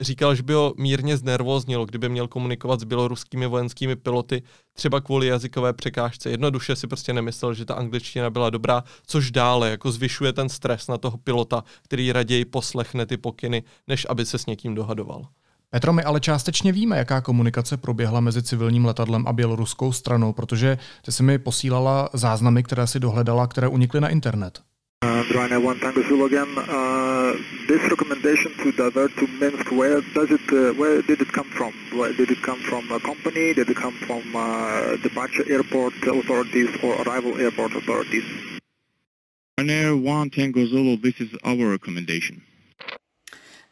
říkal, 0.00 0.34
že 0.34 0.42
by 0.42 0.52
ho 0.52 0.74
mírně 0.76 1.16
znervoznilo, 1.16 1.86
kdyby 1.86 2.08
měl 2.08 2.28
komunikovat 2.28 2.80
s 2.80 2.84
běloruskými 2.84 3.46
vojenskými 3.46 3.96
piloty, 3.96 4.42
třeba 4.72 5.00
kvůli 5.00 5.26
jazykové 5.26 5.72
překážce. 5.72 6.30
Jednoduše 6.30 6.76
si 6.76 6.86
prostě 6.86 7.12
nemyslel, 7.12 7.54
že 7.54 7.64
ta 7.64 7.74
angličtina 7.74 8.30
byla 8.30 8.50
dobrá, 8.50 8.84
což 9.06 9.30
dále 9.30 9.70
jako 9.70 9.92
zvyšuje 9.92 10.32
ten 10.32 10.48
stres 10.48 10.88
na 10.88 10.98
toho 10.98 11.18
pilota, 11.18 11.64
který 11.82 12.12
raději 12.12 12.44
poslechne 12.44 13.06
ty 13.06 13.16
pokyny, 13.16 13.62
než 13.86 14.06
aby 14.08 14.26
se 14.26 14.38
s 14.38 14.46
někým 14.46 14.74
dohadoval. 14.74 15.28
Petro, 15.70 15.92
my 15.92 16.02
ale 16.02 16.20
částečně 16.20 16.72
víme, 16.72 16.98
jaká 16.98 17.20
komunikace 17.20 17.76
proběhla 17.76 18.20
mezi 18.20 18.42
civilním 18.42 18.84
letadlem 18.84 19.24
a 19.26 19.32
běloruskou 19.32 19.92
stranou, 19.92 20.32
protože 20.32 20.78
ty 21.04 21.12
si 21.12 21.22
mi 21.22 21.38
posílala 21.38 22.08
záznamy, 22.12 22.62
které 22.62 22.86
si 22.86 23.00
dohledala, 23.00 23.46
které 23.46 23.68
unikly 23.68 24.00
na 24.00 24.08
internet. 24.08 24.60
Uh, 25.04 25.66
one 25.66 25.80
Tango 25.80 26.02
Zulu 26.02 26.24
again. 26.24 26.48
Uh, 26.58 26.64
this 27.68 27.82
recommendation 27.90 28.52
to 28.62 28.72
divert 28.72 29.14
to 29.14 29.26
Minsk, 29.40 29.70
where 29.70 30.00
does 30.14 30.30
it, 30.30 30.52
uh, 30.52 30.80
where 30.80 31.02
did 31.02 31.20
it 31.20 31.32
come 31.32 31.50
from? 31.50 31.72
Where 31.98 32.12
did 32.16 32.30
it 32.30 32.42
come 32.42 32.60
from 32.62 32.92
a 32.92 33.00
company? 33.00 33.54
Did 33.54 33.68
it 33.68 33.76
come 33.76 33.94
from 34.06 34.22
uh, 34.34 34.96
departure 35.02 35.44
airport 35.52 35.94
authorities 36.02 36.68
or 36.82 37.02
arrival 37.02 37.40
airport 37.40 37.76
authorities? 37.76 38.24
Ryanair 39.60 40.02
One 40.02 40.30
Tango 40.30 40.66
Zulu, 40.66 40.96
this 40.96 41.20
is 41.20 41.28
our 41.44 41.70
recommendation. 41.70 42.47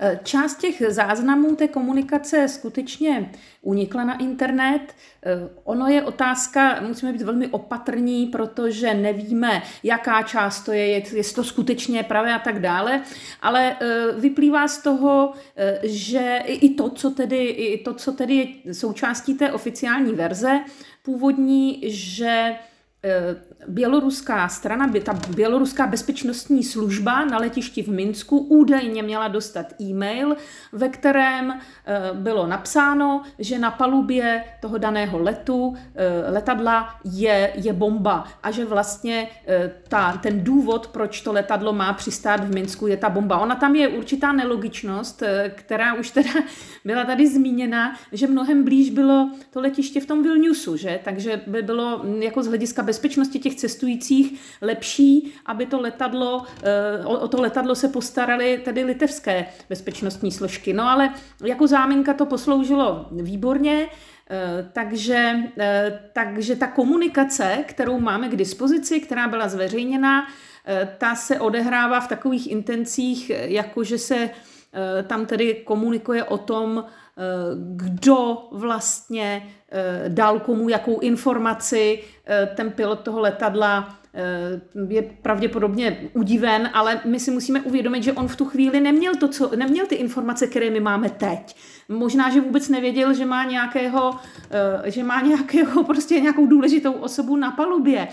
Eh, 0.01 0.21
část 0.25 0.59
těch 0.59 0.83
záznamů 0.89 1.57
té 1.57 1.69
komunikace 1.69 2.49
skutečně 2.49 3.31
unikla 3.63 4.05
na 4.05 4.19
internet. 4.19 4.81
Eh, 5.23 5.49
ono 5.65 5.87
je 5.87 6.03
otázka, 6.03 6.81
musíme 6.81 7.13
být 7.13 7.23
velmi 7.23 7.47
opatrní, 7.49 8.27
protože 8.27 8.95
nevíme, 8.95 9.63
jaká 9.83 10.23
část 10.23 10.61
to 10.61 10.73
je, 10.73 10.89
jestli 10.89 11.35
to 11.35 11.45
skutečně 11.45 12.03
pravé 12.03 12.35
a 12.35 12.39
tak 12.39 12.61
dále, 12.61 13.03
ale 13.43 13.77
eh, 13.81 14.13
vyplývá 14.21 14.69
z 14.69 14.83
toho, 14.83 15.33
že 15.83 16.39
i 16.47 16.75
to, 16.75 16.91
co 16.91 17.11
tedy, 17.11 17.47
i 17.47 17.85
to, 17.85 17.95
co 17.95 18.13
tedy 18.13 18.63
je 18.65 18.75
součástí 18.75 19.35
té 19.35 19.53
oficiální 19.53 20.13
verze 20.13 20.61
původní, 21.03 21.83
že 21.85 22.57
běloruská 23.69 24.49
strana, 24.49 24.93
ta 25.03 25.19
běloruská 25.35 25.87
bezpečnostní 25.87 26.65
služba 26.65 27.25
na 27.25 27.39
letišti 27.39 27.83
v 27.83 27.89
Minsku 27.89 28.39
údajně 28.39 29.03
měla 29.03 29.29
dostat 29.29 29.81
e-mail, 29.81 30.37
ve 30.73 30.89
kterém 30.89 31.51
eh, 31.51 31.61
bylo 32.15 32.47
napsáno, 32.47 33.23
že 33.39 33.59
na 33.59 33.71
palubě 33.71 34.45
toho 34.61 34.79
daného 34.79 35.19
letu, 35.19 35.77
eh, 35.95 36.31
letadla 36.31 36.89
je, 37.05 37.53
je 37.55 37.73
bomba 37.73 38.25
a 38.43 38.51
že 38.51 38.65
vlastně 38.65 39.29
eh, 39.47 39.73
ta, 39.89 40.17
ten 40.23 40.45
důvod, 40.45 40.87
proč 40.87 41.21
to 41.21 41.33
letadlo 41.33 41.73
má 41.73 41.93
přistát 41.93 42.45
v 42.45 42.55
Minsku, 42.55 42.87
je 42.87 42.97
ta 42.97 43.09
bomba. 43.09 43.39
Ona 43.39 43.55
tam 43.55 43.75
je 43.75 43.89
určitá 43.89 44.33
nelogičnost, 44.33 45.23
která 45.55 45.95
už 45.95 46.11
teda 46.11 46.31
byla 46.85 47.05
tady 47.05 47.29
zmíněna, 47.29 47.97
že 48.13 48.27
mnohem 48.27 48.65
blíž 48.65 48.91
bylo 48.91 49.31
to 49.51 49.61
letiště 49.61 50.01
v 50.01 50.07
tom 50.07 50.23
Vilniusu, 50.23 50.77
že? 50.77 51.01
Takže 51.05 51.41
by 51.47 51.63
bylo 51.63 52.03
jako 52.21 52.43
z 52.43 52.47
hlediska 52.47 52.83
bezpečnosti 52.83 53.39
těch 53.39 53.56
cestujících 53.57 54.41
lepší, 54.63 55.35
aby 55.47 55.67
to 55.67 55.81
letadlo, 55.81 56.45
eh, 56.63 57.07
o 57.07 57.29
to 57.29 57.41
letadlo 57.41 57.75
se 57.75 57.89
postarali 57.89 58.63
tedy 58.65 58.85
litevské 58.85 59.47
bezpečnostní 59.69 60.33
složky. 60.33 60.73
No 60.73 60.89
ale 60.89 61.15
jako 61.45 61.67
záminka 61.67 62.15
to 62.15 62.27
posloužilo 62.27 63.07
výborně, 63.11 63.87
eh, 64.31 64.71
takže, 64.73 65.35
eh, 65.59 66.01
takže 66.13 66.57
ta 66.57 66.67
komunikace, 66.67 67.65
kterou 67.67 68.01
máme 68.01 68.29
k 68.29 68.37
dispozici, 68.37 69.01
která 69.01 69.29
byla 69.29 69.49
zveřejněna, 69.49 70.27
ta 70.99 71.15
se 71.15 71.41
odehrává 71.41 72.01
v 72.01 72.09
takových 72.09 72.51
intencích, 72.51 73.31
jako 73.31 73.85
že 73.85 73.99
se 73.99 74.31
tam 75.07 75.27
tedy 75.27 75.55
komunikuje 75.55 76.25
o 76.25 76.39
tom, 76.39 76.85
kdo 77.77 78.49
vlastně 78.53 79.47
dal 80.09 80.41
komu 80.41 80.69
jakou 80.69 81.01
informaci. 81.01 82.03
Ten 82.55 82.71
pilot 82.71 83.01
toho 83.01 83.21
letadla 83.21 83.99
je 84.89 85.03
pravděpodobně 85.03 85.99
udiven, 86.13 86.71
ale 86.73 87.01
my 87.05 87.21
si 87.21 87.31
musíme 87.31 87.61
uvědomit, 87.61 88.03
že 88.03 88.13
on 88.13 88.29
v 88.29 88.37
tu 88.37 88.45
chvíli 88.45 88.81
neměl, 88.81 89.15
to, 89.15 89.29
co, 89.29 89.57
neměl 89.57 89.87
ty 89.87 89.95
informace, 89.95 90.47
které 90.47 90.71
my 90.71 90.81
máme 90.81 91.11
teď. 91.11 91.57
Možná, 91.89 92.31
že 92.31 92.41
vůbec 92.41 92.69
nevěděl, 92.69 93.15
že 93.15 93.27
má 93.27 93.45
nějakého, 93.45 94.15
že 94.85 95.05
má 95.05 95.21
nějakého, 95.21 95.85
prostě 95.85 96.21
nějakou 96.21 96.47
důležitou 96.47 96.93
osobu 96.93 97.37
na 97.37 97.51
palubě. 97.51 98.09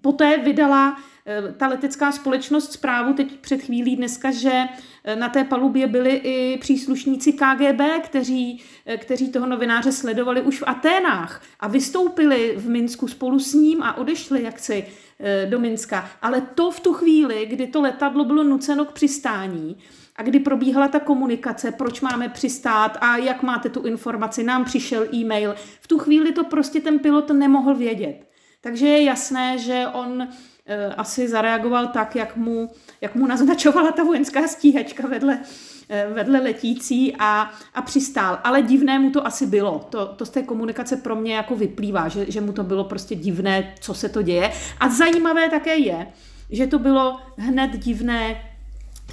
Poté 0.00 0.38
vydala 0.38 0.96
Eh, 0.96 1.15
ta 1.56 1.68
letecká 1.68 2.12
společnost 2.12 2.72
zprávu 2.72 3.12
teď 3.12 3.38
před 3.40 3.62
chvílí 3.62 3.96
dneska, 3.96 4.30
že 4.30 4.64
eh, 5.04 5.16
na 5.16 5.28
té 5.28 5.44
palubě 5.44 5.86
byli 5.86 6.10
i 6.10 6.58
příslušníci 6.58 7.32
KGB, 7.32 7.80
kteří, 8.04 8.62
eh, 8.86 8.96
kteří 8.96 9.32
toho 9.32 9.46
novináře 9.46 9.92
sledovali 9.92 10.42
už 10.42 10.60
v 10.60 10.64
Aténách 10.66 11.42
a 11.60 11.68
vystoupili 11.68 12.54
v 12.56 12.68
Minsku 12.68 13.08
spolu 13.08 13.38
s 13.38 13.54
ním 13.54 13.82
a 13.82 13.96
odešli 13.96 14.42
jaksi 14.42 14.84
do 15.50 15.58
Minska. 15.58 16.10
Ale 16.22 16.40
to 16.40 16.70
v 16.70 16.80
tu 16.80 16.92
chvíli, 16.92 17.46
kdy 17.46 17.66
to 17.66 17.80
letadlo 17.80 18.24
bylo 18.24 18.44
nuceno 18.44 18.84
k 18.84 18.92
přistání, 18.92 19.76
a 20.16 20.22
kdy 20.22 20.40
probíhala 20.40 20.88
ta 20.88 21.00
komunikace, 21.00 21.72
proč 21.72 22.00
máme 22.00 22.28
přistát 22.28 22.98
a 23.00 23.16
jak 23.16 23.42
máte 23.42 23.68
tu 23.68 23.82
informaci, 23.82 24.44
nám 24.44 24.64
přišel 24.64 25.06
e-mail. 25.14 25.54
V 25.80 25.88
tu 25.88 25.98
chvíli 25.98 26.32
to 26.32 26.44
prostě 26.44 26.80
ten 26.80 26.98
pilot 26.98 27.30
nemohl 27.30 27.74
vědět. 27.74 28.26
Takže 28.60 28.86
je 28.86 29.02
jasné, 29.02 29.58
že 29.58 29.86
on 29.92 30.28
Eh, 30.28 30.55
asi 30.96 31.28
zareagoval 31.28 31.86
tak, 31.86 32.16
jak 32.16 32.36
mu, 32.36 32.70
jak 33.00 33.14
mu 33.14 33.26
naznačovala 33.26 33.92
ta 33.92 34.04
vojenská 34.04 34.48
stíhačka 34.48 35.08
vedle, 35.08 35.38
eh, 35.88 36.06
vedle 36.12 36.40
letící 36.40 37.16
a, 37.18 37.50
a 37.74 37.82
přistál. 37.82 38.38
Ale 38.44 38.62
divné 38.62 38.98
mu 38.98 39.10
to 39.10 39.26
asi 39.26 39.46
bylo. 39.46 39.86
To, 39.90 40.06
to 40.06 40.26
z 40.26 40.30
té 40.30 40.42
komunikace 40.42 40.96
pro 40.96 41.16
mě 41.16 41.34
jako 41.34 41.56
vyplývá, 41.56 42.08
že, 42.08 42.30
že 42.30 42.40
mu 42.40 42.52
to 42.52 42.62
bylo 42.62 42.84
prostě 42.84 43.14
divné, 43.14 43.74
co 43.80 43.94
se 43.94 44.08
to 44.08 44.22
děje. 44.22 44.52
A 44.80 44.88
zajímavé 44.88 45.50
také 45.50 45.76
je, 45.76 46.06
že 46.50 46.66
to 46.66 46.78
bylo 46.78 47.20
hned 47.36 47.70
divné 47.70 48.42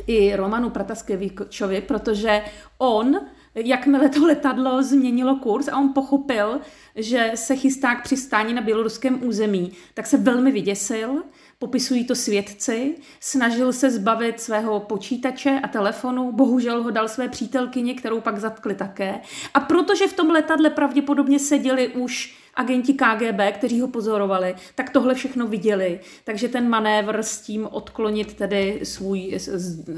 i 0.08 0.36
Romanu 0.36 0.70
Prataskevičovi, 0.70 1.82
protože 1.82 2.42
on 2.78 3.20
jakmile 3.56 4.10
to 4.10 4.26
letadlo 4.26 4.84
změnilo 4.84 5.36
kurz 5.36 5.68
a 5.68 5.78
on 5.78 5.94
pochopil, 5.94 6.60
že 6.96 7.32
se 7.36 7.56
chystá 7.56 7.96
k 7.96 8.04
přistání 8.04 8.54
na 8.54 8.62
běloruském 8.62 9.24
území, 9.24 9.72
tak 9.94 10.08
se 10.08 10.18
velmi 10.18 10.52
vyděsil, 10.52 11.24
popisují 11.64 12.06
to 12.06 12.16
svědci, 12.16 12.96
snažil 13.20 13.74
se 13.74 13.92
zbavit 13.92 14.42
svého 14.42 14.80
počítače 14.80 15.60
a 15.64 15.68
telefonu, 15.68 16.32
bohužel 16.32 16.84
ho 16.84 16.92
dal 16.92 17.08
své 17.08 17.28
přítelkyni, 17.28 17.96
kterou 17.96 18.22
pak 18.22 18.40
zatkli 18.40 18.76
také. 18.76 19.22
A 19.54 19.60
protože 19.60 20.08
v 20.08 20.14
tom 20.14 20.30
letadle 20.30 20.70
pravděpodobně 20.70 21.40
seděli 21.40 21.88
už 21.88 22.36
agenti 22.56 22.94
KGB, 22.94 23.58
kteří 23.58 23.82
ho 23.82 23.88
pozorovali, 23.88 24.56
tak 24.76 24.90
tohle 24.90 25.16
všechno 25.16 25.48
viděli. 25.48 26.00
Takže 26.24 26.48
ten 26.48 26.70
manévr 26.70 27.20
s 27.20 27.42
tím 27.42 27.68
odklonit 27.72 28.34
tedy 28.34 28.80
svůj, 28.84 29.40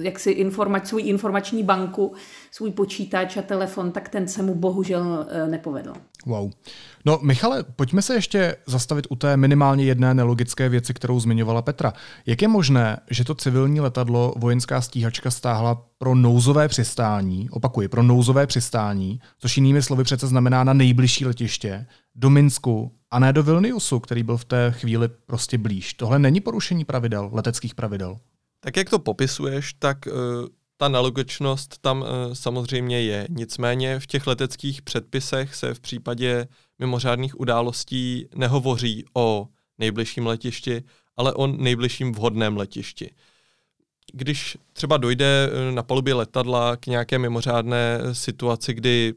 jaksi 0.02 0.32
informač, 0.32 0.88
svůj 0.88 1.02
informační 1.06 1.64
banku, 1.64 2.14
svůj 2.52 2.72
počítač 2.72 3.38
a 3.38 3.42
telefon, 3.42 3.92
tak 3.92 4.10
ten 4.10 4.28
se 4.28 4.42
mu 4.42 4.56
bohužel 4.56 5.28
eh, 5.30 5.48
nepovedl. 5.48 5.94
Wow. 6.26 6.52
No, 7.06 7.20
Michale, 7.22 7.64
pojďme 7.64 8.02
se 8.02 8.14
ještě 8.14 8.56
zastavit 8.66 9.08
u 9.10 9.16
té 9.16 9.38
minimálně 9.38 9.86
jedné 9.86 10.14
nelogické 10.14 10.70
věci, 10.70 10.94
kterou 10.94 11.20
zmiňovala 11.20 11.62
Petra. 11.62 11.94
Jak 12.26 12.42
je 12.42 12.48
možné, 12.48 13.00
že 13.10 13.24
to 13.24 13.36
civilní 13.36 13.82
letadlo 13.82 14.34
vojenská 14.38 14.82
stíhačka 14.82 15.32
stáhla 15.32 15.86
pro 15.98 16.16
nouzové 16.16 16.68
přistání, 16.68 17.50
opakuji, 17.50 17.88
pro 17.88 18.04
nouzové 18.04 18.48
přistání, 18.48 19.20
což 19.40 19.58
jinými 19.58 19.82
slovy 19.82 20.04
přece 20.04 20.28
znamená 20.28 20.64
na 20.64 20.74
nejbližší 20.74 21.26
letiště, 21.26 21.86
do 22.16 22.30
Minsku 22.30 22.92
a 23.12 23.20
ne 23.20 23.34
do 23.34 23.44
Vilniusu, 23.44 24.00
který 24.00 24.24
byl 24.24 24.38
v 24.38 24.46
té 24.46 24.74
chvíli 24.78 25.08
prostě 25.08 25.58
blíž. 25.58 25.94
Tohle 25.94 26.20
není 26.20 26.42
porušení 26.42 26.86
pravidel, 26.86 27.30
leteckých 27.34 27.76
pravidel. 27.76 28.18
Tak 28.60 28.78
jak 28.78 28.90
to 28.90 29.00
popisuješ, 29.00 29.74
tak 29.74 30.08
uh, 30.08 30.14
ta 30.78 30.88
nelogičnost 30.88 31.78
tam 31.78 32.02
uh, 32.02 32.08
samozřejmě 32.34 33.02
je. 33.02 33.28
Nicméně 33.30 34.00
v 34.00 34.08
těch 34.08 34.28
leteckých 34.28 34.82
předpisech 34.82 35.56
se 35.56 35.74
v 35.74 35.80
případě 35.80 36.48
mimořádných 36.80 37.40
událostí 37.40 38.28
nehovoří 38.36 39.06
o 39.14 39.48
nejbližším 39.78 40.28
letišti, 40.28 40.84
ale 41.18 41.34
o 41.34 41.48
nejbližším 41.48 42.12
vhodném 42.12 42.58
letišti. 42.58 43.12
Když 44.14 44.58
třeba 44.74 44.98
dojde 44.98 45.50
eh, 45.52 45.72
na 45.72 45.84
palubě 45.84 46.14
letadla 46.14 46.78
k 46.78 46.88
nějaké 46.88 47.20
mimořádné 47.20 48.00
situaci, 48.12 48.74
kdy 48.74 49.14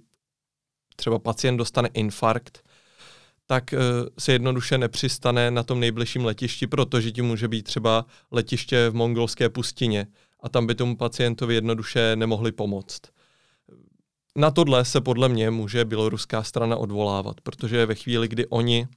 třeba 0.96 1.18
pacient 1.18 1.56
dostane 1.56 1.88
infarkt, 1.94 2.68
tak 3.46 3.72
eh, 3.72 3.78
se 4.18 4.32
jednoduše 4.32 4.78
nepřistane 4.78 5.50
na 5.50 5.62
tom 5.62 5.80
nejbližším 5.80 6.24
letišti, 6.24 6.66
protože 6.66 7.12
ti 7.12 7.22
může 7.22 7.48
být 7.48 7.62
třeba 7.62 8.06
letiště 8.30 8.88
v 8.90 8.94
mongolské 8.94 9.48
pustině 9.48 10.06
a 10.40 10.48
tam 10.48 10.66
by 10.66 10.74
tomu 10.74 10.96
pacientovi 10.96 11.54
jednoduše 11.54 12.16
nemohli 12.16 12.52
pomoct. 12.52 13.00
Na 14.36 14.50
tohle 14.50 14.84
se 14.84 15.00
podle 15.00 15.28
mě 15.28 15.50
může 15.50 15.84
běloruská 15.84 16.42
strana 16.42 16.76
odvolávat, 16.76 17.40
protože 17.40 17.86
ve 17.86 17.94
chvíli, 17.94 18.28
kdy 18.28 18.46
oni 18.46 18.88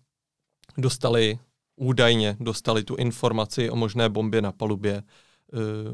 dostali 0.78 1.40
údajně 1.76 2.38
dostali 2.40 2.84
tu 2.84 2.96
informaci 2.96 3.70
o 3.70 3.76
možné 3.76 4.10
bombě 4.10 4.42
na 4.42 4.52
palubě, 4.52 4.94
eh, 4.98 5.04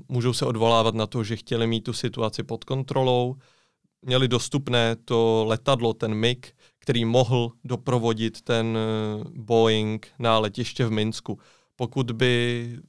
můžou 0.08 0.34
se 0.34 0.46
odvolávat 0.46 0.96
na 0.96 1.08
to, 1.08 1.24
že 1.24 1.36
chtěli 1.36 1.68
mít 1.68 1.82
tu 1.82 1.94
situaci 1.94 2.44
pod 2.44 2.64
kontrolou, 2.64 3.36
měli 4.02 4.28
dostupné 4.28 4.96
to 5.06 5.46
letadlo, 5.48 5.94
ten 5.94 6.14
MiG, 6.14 6.54
který 6.80 7.06
mohl 7.06 7.52
doprovodit 7.64 8.42
ten 8.42 8.78
eh, 8.78 9.24
Boeing 9.36 10.08
na 10.20 10.40
letiště 10.40 10.86
v 10.86 10.92
Minsku. 10.92 11.40
Pokud 11.76 12.12
by 12.12 12.80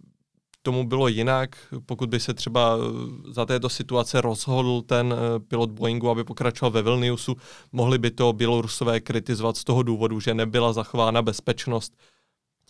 tomu 0.62 0.84
bylo 0.84 1.08
jinak, 1.08 1.74
pokud 1.86 2.08
by 2.08 2.20
se 2.20 2.34
třeba 2.34 2.76
eh, 2.76 3.32
za 3.32 3.46
této 3.46 3.68
situace 3.68 4.20
rozhodl 4.20 4.82
ten 4.82 5.14
eh, 5.14 5.40
pilot 5.40 5.70
Boeingu, 5.70 6.10
aby 6.10 6.24
pokračoval 6.24 6.70
ve 6.70 6.82
Vilniusu, 6.82 7.36
mohli 7.72 7.98
by 7.98 8.10
to 8.10 8.32
Bělorusové 8.32 9.00
kritizovat 9.00 9.56
z 9.56 9.64
toho 9.64 9.82
důvodu, 9.82 10.20
že 10.20 10.34
nebyla 10.34 10.72
zachována 10.72 11.22
bezpečnost. 11.22 11.96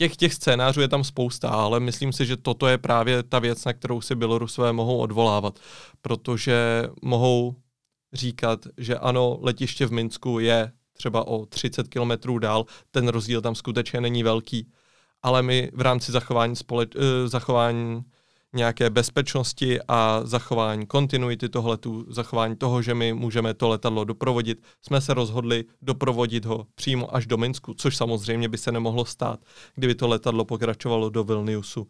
Těch, 0.00 0.17
těch 0.17 0.35
scénářů 0.35 0.81
je 0.81 0.88
tam 0.88 1.05
spousta, 1.05 1.49
ale 1.49 1.81
myslím 1.81 2.12
si, 2.12 2.26
že 2.26 2.37
toto 2.37 2.67
je 2.67 2.78
právě 2.78 3.23
ta 3.23 3.38
věc, 3.38 3.64
na 3.64 3.73
kterou 3.73 4.01
si 4.01 4.14
Bělorusové 4.14 4.73
mohou 4.73 4.99
odvolávat, 4.99 5.59
protože 6.03 6.85
mohou 7.03 7.57
říkat, 8.12 8.66
že 8.77 8.99
ano, 8.99 9.38
letiště 9.40 9.87
v 9.87 9.92
Minsku 9.92 10.38
je 10.38 10.73
třeba 10.92 11.27
o 11.27 11.46
30 11.46 11.88
kilometrů 11.88 12.38
dál, 12.38 12.64
ten 12.90 13.09
rozdíl 13.09 13.40
tam 13.40 13.55
skutečně 13.55 14.01
není 14.01 14.23
velký, 14.23 14.73
ale 15.23 15.42
my 15.42 15.70
v 15.75 15.81
rámci 15.81 16.12
zachování, 16.12 16.57
společ, 16.57 16.94
uh, 16.94 17.03
zachování 17.27 18.05
nějaké 18.55 18.91
bezpečnosti 18.91 19.79
a 19.89 20.21
zachování 20.25 20.87
kontinuity 20.87 21.49
toho 21.49 21.69
letu, 21.69 22.07
zachování 22.09 22.57
toho, 22.57 22.83
že 22.83 22.95
my 22.95 23.13
můžeme 23.13 23.55
to 23.55 23.69
letadlo 23.69 24.05
doprovodit, 24.05 24.63
jsme 24.83 25.01
se 25.01 25.15
rozhodli 25.15 25.65
doprovodit 25.83 26.45
ho 26.45 26.67
přímo 26.75 27.17
až 27.17 27.27
do 27.27 27.37
Minsku, 27.37 27.75
což 27.75 27.97
samozřejmě 27.97 28.49
by 28.49 28.59
se 28.59 28.73
nemohlo 28.73 29.05
stát, 29.05 29.41
kdyby 29.75 29.95
to 29.95 30.09
letadlo 30.09 30.45
pokračovalo 30.45 31.11
do 31.11 31.25
Vilniusu. 31.25 31.89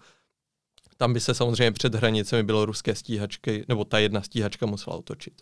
Tam 0.96 1.12
by 1.12 1.20
se 1.20 1.34
samozřejmě 1.34 1.72
před 1.72 1.94
hranicemi 1.94 2.42
bylo 2.42 2.64
ruské 2.64 2.94
stíhačky, 2.94 3.64
nebo 3.68 3.84
ta 3.84 3.98
jedna 3.98 4.22
stíhačka 4.22 4.66
musela 4.66 4.96
otočit. 4.96 5.34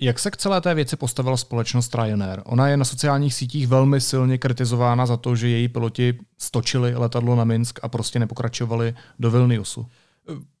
Jak 0.00 0.18
se 0.18 0.30
k 0.30 0.36
celé 0.36 0.60
té 0.60 0.74
věci 0.74 0.96
postavila 0.96 1.36
společnost 1.36 1.94
Ryanair? 1.94 2.42
Ona 2.44 2.68
je 2.68 2.76
na 2.76 2.84
sociálních 2.84 3.34
sítích 3.34 3.68
velmi 3.68 4.00
silně 4.00 4.38
kritizována 4.38 5.06
za 5.06 5.16
to, 5.16 5.36
že 5.36 5.48
její 5.48 5.68
piloti 5.68 6.18
stočili 6.38 6.94
letadlo 6.94 7.36
na 7.36 7.44
Minsk 7.44 7.78
a 7.82 7.88
prostě 7.88 8.18
nepokračovali 8.18 8.94
do 9.18 9.30
Vilniusu. 9.30 9.86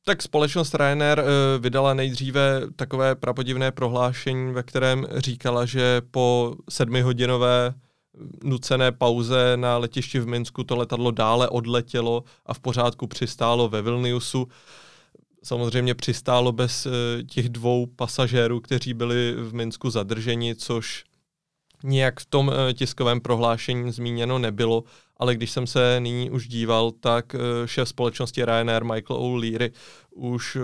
Tak 0.04 0.22
společnost 0.22 0.74
Ryanair 0.74 1.18
eh, 1.20 1.24
vydala 1.58 1.94
nejdříve 1.94 2.60
takové 2.76 3.14
prapodivné 3.14 3.72
prohlášení, 3.72 4.52
ve 4.52 4.62
kterém 4.62 5.06
říkala, 5.16 5.64
že 5.64 6.00
po 6.10 6.54
sedmihodinové 6.70 7.74
nucené 8.44 8.92
pauze 8.92 9.56
na 9.56 9.78
letišti 9.78 10.20
v 10.20 10.26
Minsku 10.26 10.64
to 10.64 10.76
letadlo 10.76 11.10
dále 11.10 11.48
odletělo 11.48 12.24
a 12.46 12.54
v 12.54 12.60
pořádku 12.60 13.06
přistálo 13.06 13.68
ve 13.68 13.82
Vilniusu. 13.82 14.48
Samozřejmě 15.44 15.94
přistálo 15.94 16.52
bez 16.52 16.86
eh, 16.86 17.22
těch 17.22 17.48
dvou 17.48 17.86
pasažérů, 17.86 18.60
kteří 18.60 18.94
byli 18.94 19.34
v 19.38 19.54
Minsku 19.54 19.90
zadrženi, 19.90 20.54
což 20.54 21.04
nijak 21.84 22.20
v 22.20 22.26
tom 22.26 22.50
eh, 22.50 22.74
tiskovém 22.74 23.20
prohlášení 23.20 23.92
zmíněno 23.92 24.38
nebylo, 24.38 24.84
ale 25.16 25.34
když 25.34 25.50
jsem 25.50 25.66
se 25.66 26.00
nyní 26.00 26.30
už 26.30 26.48
díval, 26.48 26.90
tak 26.90 27.34
eh, 27.34 27.68
šéf 27.68 27.88
společnosti 27.88 28.44
Ryanair 28.44 28.84
Michael 28.84 29.20
O'Leary 29.20 29.72
už 30.10 30.58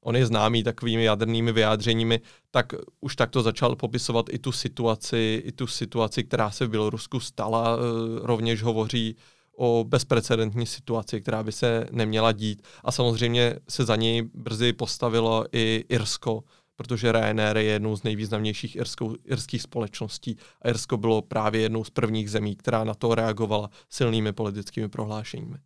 on 0.00 0.16
je 0.16 0.26
známý 0.26 0.62
takovými 0.62 1.04
jadrnými 1.04 1.52
vyjádřeními, 1.52 2.20
tak 2.50 2.72
už 3.00 3.16
takto 3.16 3.42
začal 3.42 3.76
popisovat 3.76 4.26
i 4.30 4.38
tu 4.38 4.52
situaci, 4.52 5.42
i 5.44 5.52
tu 5.52 5.66
situaci, 5.66 6.24
která 6.24 6.50
se 6.50 6.66
v 6.66 6.70
Bělorusku 6.70 7.20
stala. 7.20 7.78
Rovněž 8.22 8.62
hovoří 8.62 9.16
o 9.58 9.84
bezprecedentní 9.88 10.66
situaci, 10.66 11.20
která 11.20 11.42
by 11.42 11.52
se 11.52 11.86
neměla 11.90 12.32
dít. 12.32 12.62
A 12.84 12.92
samozřejmě 12.92 13.54
se 13.68 13.84
za 13.84 13.96
něj 13.96 14.22
brzy 14.34 14.72
postavilo 14.72 15.44
i 15.52 15.84
Irsko, 15.88 16.44
protože 16.78 17.12
Ryanair 17.12 17.56
je 17.56 17.62
jednou 17.62 17.96
z 17.96 18.02
nejvýznamnějších 18.02 18.76
irskou, 18.76 19.14
irských 19.24 19.62
společností 19.62 20.36
a 20.62 20.68
Irsko 20.68 20.96
bylo 20.96 21.22
právě 21.22 21.60
jednou 21.60 21.84
z 21.84 21.90
prvních 21.90 22.30
zemí, 22.30 22.56
která 22.56 22.84
na 22.84 22.94
to 22.94 23.14
reagovala 23.14 23.70
silnými 23.90 24.32
politickými 24.32 24.88
prohlášeními. 24.88 25.56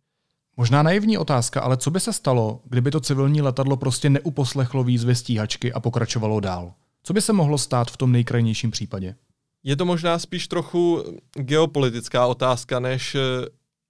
Možná 0.57 0.83
naivní 0.83 1.17
otázka, 1.17 1.61
ale 1.61 1.77
co 1.77 1.91
by 1.91 1.99
se 1.99 2.13
stalo, 2.13 2.61
kdyby 2.65 2.91
to 2.91 2.99
civilní 2.99 3.41
letadlo 3.41 3.77
prostě 3.77 4.09
neuposlechlo 4.09 4.83
výzvy 4.83 5.15
stíhačky 5.15 5.73
a 5.73 5.79
pokračovalo 5.79 6.39
dál? 6.39 6.73
Co 7.03 7.13
by 7.13 7.21
se 7.21 7.33
mohlo 7.33 7.57
stát 7.57 7.91
v 7.91 7.97
tom 7.97 8.11
nejkrajnějším 8.11 8.71
případě? 8.71 9.15
Je 9.63 9.75
to 9.75 9.85
možná 9.85 10.19
spíš 10.19 10.47
trochu 10.47 11.03
geopolitická 11.33 12.27
otázka, 12.27 12.79
než 12.79 13.17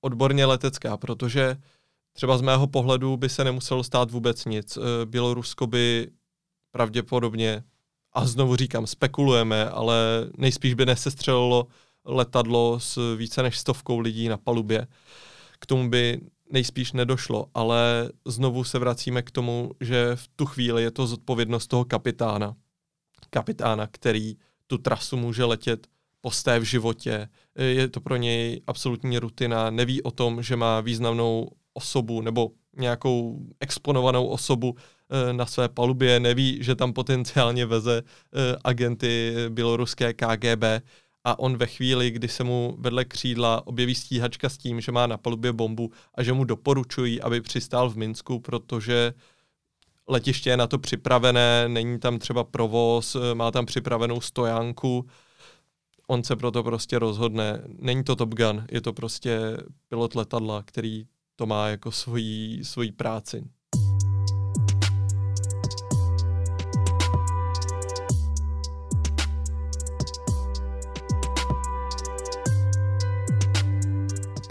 odborně 0.01 0.45
letecká, 0.45 0.97
protože 0.97 1.57
třeba 2.13 2.37
z 2.37 2.41
mého 2.41 2.67
pohledu 2.67 3.17
by 3.17 3.29
se 3.29 3.43
nemuselo 3.43 3.83
stát 3.83 4.11
vůbec 4.11 4.45
nic. 4.45 4.77
Eh, 4.77 5.05
Bělorusko 5.05 5.67
by 5.67 6.07
pravděpodobně, 6.73 7.63
a 8.13 8.25
znovu 8.25 8.55
říkám, 8.55 8.87
spekulujeme, 8.87 9.69
ale 9.69 9.95
nejspíš 10.37 10.73
by 10.73 10.85
nesestřelilo 10.85 11.67
letadlo 12.05 12.79
s 12.79 13.15
více 13.15 13.43
než 13.43 13.57
stovkou 13.57 13.99
lidí 13.99 14.27
na 14.27 14.37
palubě. 14.37 14.87
K 15.59 15.65
tomu 15.65 15.89
by 15.89 16.21
nejspíš 16.51 16.91
nedošlo, 16.91 17.45
ale 17.53 18.09
znovu 18.25 18.63
se 18.63 18.79
vracíme 18.79 19.21
k 19.21 19.31
tomu, 19.31 19.71
že 19.81 20.15
v 20.15 20.29
tu 20.35 20.45
chvíli 20.45 20.83
je 20.83 20.91
to 20.91 21.07
zodpovědnost 21.07 21.67
toho 21.67 21.85
kapitána. 21.85 22.55
Kapitána, 23.29 23.87
který 23.87 24.35
tu 24.67 24.77
trasu 24.77 25.17
může 25.17 25.43
letět 25.43 25.87
posté 26.21 26.59
v 26.59 26.63
životě, 26.63 27.29
je 27.55 27.87
to 27.87 28.01
pro 28.01 28.15
něj 28.15 28.61
absolutní 28.67 29.19
rutina, 29.19 29.69
neví 29.69 30.03
o 30.03 30.11
tom, 30.11 30.43
že 30.43 30.55
má 30.55 30.81
významnou 30.81 31.49
osobu 31.73 32.21
nebo 32.21 32.51
nějakou 32.77 33.39
exponovanou 33.59 34.27
osobu 34.27 34.75
na 35.31 35.45
své 35.45 35.69
palubě, 35.69 36.19
neví, 36.19 36.57
že 36.61 36.75
tam 36.75 36.93
potenciálně 36.93 37.65
veze 37.65 38.01
agenty 38.63 39.35
běloruské 39.49 40.13
KGB 40.13 40.63
a 41.23 41.39
on 41.39 41.57
ve 41.57 41.67
chvíli, 41.67 42.11
kdy 42.11 42.27
se 42.27 42.43
mu 42.43 42.75
vedle 42.79 43.05
křídla 43.05 43.67
objeví 43.67 43.95
stíhačka 43.95 44.49
s 44.49 44.57
tím, 44.57 44.81
že 44.81 44.91
má 44.91 45.07
na 45.07 45.17
palubě 45.17 45.53
bombu 45.53 45.91
a 46.15 46.23
že 46.23 46.33
mu 46.33 46.43
doporučují, 46.43 47.21
aby 47.21 47.41
přistál 47.41 47.89
v 47.89 47.97
Minsku, 47.97 48.39
protože 48.39 49.13
letiště 50.07 50.49
je 50.49 50.57
na 50.57 50.67
to 50.67 50.79
připravené, 50.79 51.69
není 51.69 51.99
tam 51.99 52.19
třeba 52.19 52.43
provoz, 52.43 53.17
má 53.33 53.51
tam 53.51 53.65
připravenou 53.65 54.21
stojánku, 54.21 55.07
on 56.07 56.23
se 56.23 56.35
proto 56.35 56.63
prostě 56.63 56.99
rozhodne. 56.99 57.61
Není 57.79 58.03
to 58.03 58.15
Top 58.15 58.29
Gun, 58.29 58.65
je 58.71 58.81
to 58.81 58.93
prostě 58.93 59.57
pilot 59.87 60.15
letadla, 60.15 60.63
který 60.63 61.07
to 61.35 61.45
má 61.45 61.67
jako 61.67 61.91
svoji, 61.91 62.65
svoji 62.65 62.91
práci. 62.91 63.43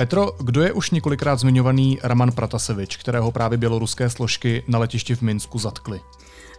Petro, 0.03 0.33
kdo 0.41 0.63
je 0.63 0.73
už 0.73 0.91
několikrát 0.91 1.37
zmiňovaný 1.37 1.99
Raman 2.03 2.33
Pratasevič, 2.33 2.97
kterého 2.97 3.33
právě 3.33 3.59
běloruské 3.59 4.11
složky 4.11 4.63
na 4.69 4.79
letišti 4.79 5.15
v 5.15 5.23
Minsku 5.23 5.59
zatkly? 5.59 6.01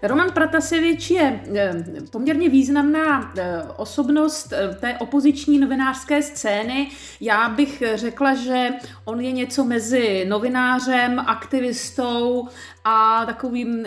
Roman 0.04 0.32
Pratasevič 0.32 1.12
je 1.12 1.42
eh, 1.56 1.84
poměrně 2.12 2.50
významná 2.50 3.34
eh, 3.38 3.64
osobnost 3.78 4.54
eh, 4.54 4.76
té 4.76 4.98
opoziční 4.98 5.60
novinářské 5.60 6.22
scény. 6.22 6.90
Já 7.22 7.50
bych 7.50 7.84
řekla, 7.96 8.34
že 8.34 8.70
on 9.06 9.22
je 9.22 9.32
něco 9.32 9.64
mezi 9.64 10.26
novinářem, 10.30 11.20
aktivistou 11.20 12.48
a 12.84 13.26
takovým 13.26 13.86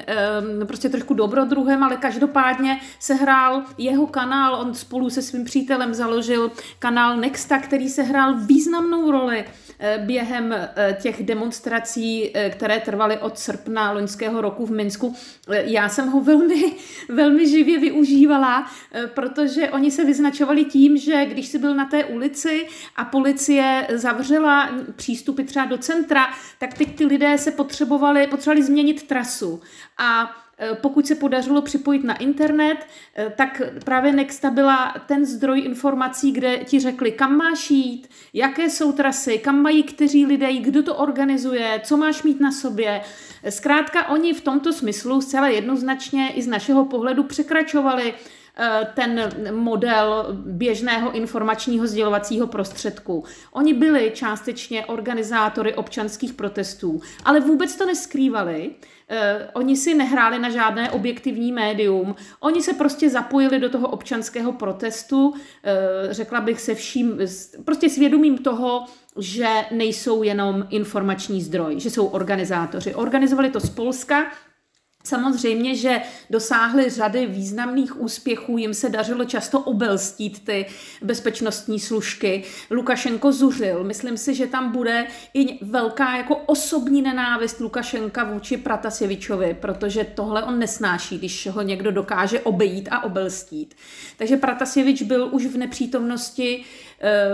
prostě 0.66 0.88
trošku 0.88 1.14
dobrodruhem, 1.14 1.83
ale 1.83 1.96
každopádně 1.96 2.81
se 2.98 3.14
hrál 3.14 3.62
jeho 3.79 4.07
kanál, 4.07 4.55
on 4.55 4.74
spolu 4.74 5.11
se 5.11 5.22
svým 5.22 5.44
přítelem 5.44 5.94
založil 5.94 6.50
kanál 6.79 7.16
Nexta, 7.16 7.59
který 7.59 7.88
se 7.88 8.02
hrál 8.02 8.35
významnou 8.35 9.11
roli 9.11 9.44
během 9.98 10.52
eh, 10.52 10.96
těch 11.02 11.22
demonstrací, 11.22 12.30
eh, 12.34 12.50
které 12.50 12.80
trvaly 12.80 13.18
od 13.18 13.38
srpna 13.38 13.92
loňského 13.92 14.40
roku 14.40 14.66
v 14.66 14.70
Minsku. 14.70 15.14
Já 15.48 15.88
jsem 15.88 16.08
ho 16.08 16.20
velmi, 16.20 16.72
velmi 17.08 17.48
živě 17.48 17.80
využívala, 17.80 18.70
protože 19.14 19.70
oni 19.70 19.90
se 19.90 20.04
vyznačovali 20.04 20.64
tím, 20.64 20.96
že 20.96 21.26
když 21.26 21.46
si 21.46 21.58
byl 21.58 21.74
na 21.74 21.84
té 21.84 22.04
ulici 22.04 22.66
a 22.96 23.04
policie 23.04 23.86
zavřela 23.92 24.70
přístupy 24.96 25.42
třeba 25.42 25.66
do 25.66 25.78
centra, 25.78 26.26
tak 26.58 26.74
teď 26.74 26.96
ty 26.96 27.06
lidé 27.06 27.38
se 27.38 27.50
potřebovali, 27.50 28.26
potřebovali 28.26 28.62
změnit 28.62 29.02
trasu. 29.02 29.60
A 29.98 30.36
Eh, 30.45 30.45
pokud 30.75 31.07
se 31.07 31.14
podařilo 31.14 31.62
připojit 31.62 32.05
na 32.05 32.16
internet, 32.16 32.77
eh, 33.14 33.33
tak 33.37 33.62
právě 33.85 34.12
Nexta 34.12 34.51
byla 34.51 34.95
ten 35.07 35.25
zdroj 35.25 35.61
informací, 35.61 36.33
kde 36.33 36.59
ti 36.59 36.81
řekli, 36.81 37.12
kam 37.12 37.37
máš 37.37 37.71
jít, 37.71 38.09
jaké 38.33 38.71
jsou 38.71 38.92
trasy, 38.92 39.38
kam 39.38 39.62
mají 39.62 39.83
kteří 39.83 40.27
lidé 40.27 40.53
kdo 40.61 40.83
to 40.83 40.95
organizuje, 40.95 41.81
co 41.85 41.97
máš 41.97 42.23
mít 42.23 42.40
na 42.40 42.53
sobě. 42.53 43.01
Zkrátka 43.49 44.09
oni 44.09 44.35
v 44.35 44.40
tomto 44.40 44.73
smyslu 44.73 45.21
zcela 45.21 45.49
jednoznačně 45.49 46.33
i 46.35 46.42
z 46.42 46.47
našeho 46.47 46.85
pohledu 46.85 47.23
překračovali 47.23 48.14
eh, 48.14 48.16
ten 48.95 49.31
model 49.51 50.27
běžného 50.47 51.12
informačního 51.12 51.87
sdělovacího 51.87 52.47
prostředku. 52.47 53.25
Oni 53.53 53.75
byli 53.75 54.12
částečně 54.14 54.87
organizátory 54.87 55.75
občanských 55.75 56.33
protestů, 56.33 57.01
ale 57.25 57.40
vůbec 57.40 57.77
to 57.77 57.87
neskrývali. 57.87 58.71
Eh, 59.09 59.49
oni 59.55 59.77
si 59.77 59.95
nehráli 59.95 60.38
na 60.38 60.51
žádné 60.51 60.90
objektivní 60.90 61.53
médium, 61.53 62.14
oni 62.40 62.62
se 62.62 62.73
prostě 62.73 63.11
zapojili 63.11 63.59
do 63.59 63.71
toho 63.71 63.88
občanského 63.88 64.53
protestu, 64.53 65.35
eh, 65.64 65.75
řekla 66.11 66.40
bych 66.40 66.61
se 66.61 66.75
vším, 66.75 67.19
prostě 67.64 67.90
svědomím 67.90 68.38
toho, 68.38 68.85
že 69.19 69.49
nejsou 69.71 70.23
jenom 70.23 70.66
informační 70.71 71.42
zdroj, 71.42 71.81
že 71.81 71.90
jsou 71.90 72.07
organizátoři. 72.07 72.95
Organizovali 72.95 73.51
to 73.51 73.61
z 73.61 73.71
Polska, 73.71 74.27
Samozřejmě, 75.07 75.75
že 75.75 76.01
dosáhli 76.31 76.90
řady 76.90 77.27
významných 77.27 78.01
úspěchů, 78.01 78.59
jim 78.59 78.75
se 78.75 78.88
dařilo 78.88 79.25
často 79.25 79.61
obelstít 79.61 80.45
ty 80.45 80.66
bezpečnostní 81.03 81.81
služky. 81.81 82.42
Lukašenko 82.71 83.33
zuřil. 83.33 83.85
Myslím 83.85 84.16
si, 84.16 84.35
že 84.35 84.47
tam 84.47 84.73
bude 84.73 85.07
i 85.35 85.64
velká 85.64 86.16
jako 86.16 86.37
osobní 86.37 87.03
nenávist 87.03 87.61
Lukašenka 87.61 88.25
vůči 88.25 88.57
Pratasjevičovi, 88.57 89.57
protože 89.61 90.05
tohle 90.05 90.45
on 90.45 90.59
nesnáší, 90.59 91.19
když 91.19 91.47
ho 91.47 91.62
někdo 91.62 91.90
dokáže 91.90 92.40
obejít 92.40 92.88
a 92.90 93.05
obelstít. 93.05 93.75
Takže 94.16 94.37
Pratasjevič 94.37 95.03
byl 95.03 95.29
už 95.33 95.47
v 95.47 95.57
nepřítomnosti 95.57 96.64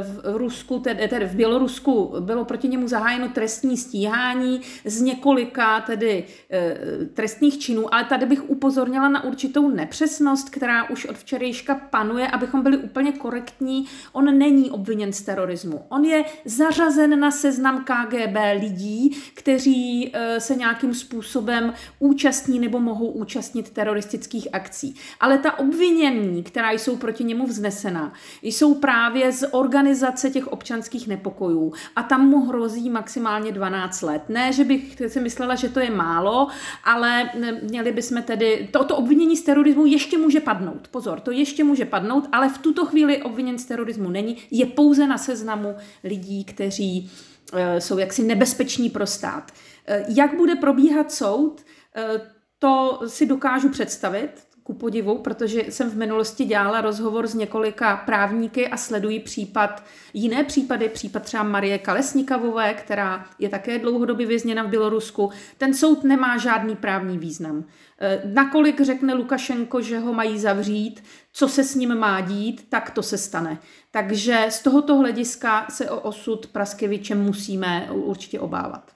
v 0.02 0.36
Rusku, 0.36 0.78
tedy, 0.78 1.08
tedy 1.08 1.26
v 1.26 1.34
Bělorusku 1.34 2.14
bylo 2.20 2.44
proti 2.44 2.68
němu 2.68 2.88
zahájeno 2.88 3.28
trestní 3.28 3.76
stíhání 3.76 4.60
z 4.84 5.00
několika 5.00 5.80
tedy 5.80 6.24
eh, 6.50 6.76
trestných 7.14 7.58
činů, 7.58 7.94
ale 7.94 8.04
tady 8.04 8.26
bych 8.26 8.50
upozornila 8.50 9.08
na 9.08 9.24
určitou 9.24 9.68
nepřesnost, 9.68 10.50
která 10.50 10.90
už 10.90 11.04
od 11.04 11.16
včerejška 11.16 11.74
panuje, 11.74 12.28
abychom 12.28 12.62
byli 12.62 12.76
úplně 12.76 13.12
korektní. 13.12 13.86
On 14.12 14.38
není 14.38 14.70
obviněn 14.70 15.12
z 15.12 15.22
terorismu. 15.22 15.82
On 15.88 16.04
je 16.04 16.24
zařazen 16.44 17.20
na 17.20 17.30
seznam 17.30 17.84
KGB 17.84 18.36
lidí, 18.60 19.16
kteří 19.34 20.10
eh, 20.12 20.40
se 20.40 20.54
nějakým 20.54 20.94
způsobem 20.94 21.74
účastní 21.98 22.58
nebo 22.58 22.80
mohou 22.80 23.06
účastnit 23.06 23.70
teroristických 23.70 24.48
akcí. 24.52 24.94
Ale 25.20 25.38
ta 25.38 25.58
obvinění, 25.58 26.42
která 26.42 26.70
jsou 26.70 26.96
proti 26.96 27.24
němu 27.24 27.46
vznesena, 27.46 28.12
jsou 28.42 28.74
právě 28.74 29.32
z 29.32 29.51
organizace 29.52 30.30
těch 30.30 30.48
občanských 30.48 31.08
nepokojů 31.08 31.72
a 31.96 32.02
tam 32.02 32.28
mu 32.28 32.46
hrozí 32.46 32.90
maximálně 32.90 33.52
12 33.52 34.02
let. 34.02 34.22
Ne, 34.28 34.52
že 34.52 34.64
bych 34.64 35.02
si 35.08 35.20
myslela, 35.20 35.54
že 35.54 35.68
to 35.68 35.80
je 35.80 35.90
málo, 35.90 36.48
ale 36.84 37.30
měli 37.62 37.92
bychom 37.92 38.22
tedy, 38.22 38.68
toto 38.72 38.96
obvinění 38.96 39.36
z 39.36 39.42
terorismu 39.42 39.86
ještě 39.86 40.18
může 40.18 40.40
padnout. 40.40 40.88
Pozor, 40.88 41.20
to 41.20 41.30
ještě 41.30 41.64
může 41.64 41.84
padnout, 41.84 42.28
ale 42.32 42.48
v 42.48 42.58
tuto 42.58 42.86
chvíli 42.86 43.22
obviněn 43.22 43.58
z 43.58 43.64
terorismu 43.64 44.10
není, 44.10 44.36
je 44.50 44.66
pouze 44.66 45.06
na 45.06 45.18
seznamu 45.18 45.74
lidí, 46.04 46.44
kteří 46.44 47.10
e, 47.52 47.80
jsou 47.80 47.98
jaksi 47.98 48.22
nebezpeční 48.22 48.90
pro 48.90 49.06
stát. 49.06 49.52
E, 49.86 50.04
jak 50.08 50.36
bude 50.36 50.54
probíhat 50.54 51.12
soud, 51.12 51.60
e, 51.96 52.20
to 52.58 53.00
si 53.06 53.26
dokážu 53.26 53.68
představit, 53.68 54.30
ku 54.62 54.72
podivu, 54.72 55.18
protože 55.18 55.60
jsem 55.68 55.90
v 55.90 55.96
minulosti 55.96 56.44
dělala 56.44 56.80
rozhovor 56.80 57.26
s 57.26 57.34
několika 57.34 57.96
právníky 57.96 58.68
a 58.68 58.76
sledují 58.76 59.20
případ, 59.20 59.84
jiné 60.14 60.44
případy, 60.44 60.88
případ 60.88 61.22
třeba 61.22 61.42
Marie 61.42 61.78
Kalesnikavové, 61.78 62.74
která 62.74 63.26
je 63.38 63.48
také 63.48 63.78
dlouhodobě 63.78 64.26
vězněna 64.26 64.62
v 64.62 64.68
Bělorusku. 64.68 65.30
Ten 65.58 65.74
soud 65.74 66.04
nemá 66.04 66.38
žádný 66.38 66.76
právní 66.76 67.18
význam. 67.18 67.64
E, 68.00 68.22
nakolik 68.24 68.80
řekne 68.80 69.14
Lukašenko, 69.14 69.80
že 69.80 69.98
ho 69.98 70.12
mají 70.12 70.38
zavřít, 70.38 71.04
co 71.32 71.48
se 71.48 71.64
s 71.64 71.74
ním 71.74 71.94
má 71.94 72.20
dít, 72.20 72.66
tak 72.68 72.90
to 72.90 73.02
se 73.02 73.18
stane. 73.18 73.58
Takže 73.90 74.46
z 74.48 74.62
tohoto 74.62 74.96
hlediska 74.96 75.66
se 75.70 75.90
o 75.90 76.00
osud 76.00 76.46
Praskeviče 76.46 77.14
musíme 77.14 77.88
určitě 77.90 78.40
obávat. 78.40 78.90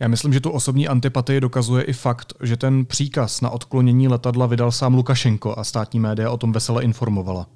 Já 0.00 0.08
myslím, 0.08 0.32
že 0.32 0.40
tu 0.40 0.50
osobní 0.50 0.88
antipatii 0.88 1.40
dokazuje 1.40 1.82
i 1.82 1.92
fakt, 1.92 2.32
že 2.42 2.56
ten 2.56 2.86
příkaz 2.86 3.40
na 3.40 3.50
odklonění 3.50 4.08
letadla 4.08 4.46
vydal 4.46 4.72
sám 4.72 4.94
Lukašenko 4.94 5.58
a 5.58 5.64
státní 5.64 6.00
média 6.00 6.30
o 6.30 6.36
tom 6.36 6.52
vesele 6.52 6.82
informovala. 6.82 7.46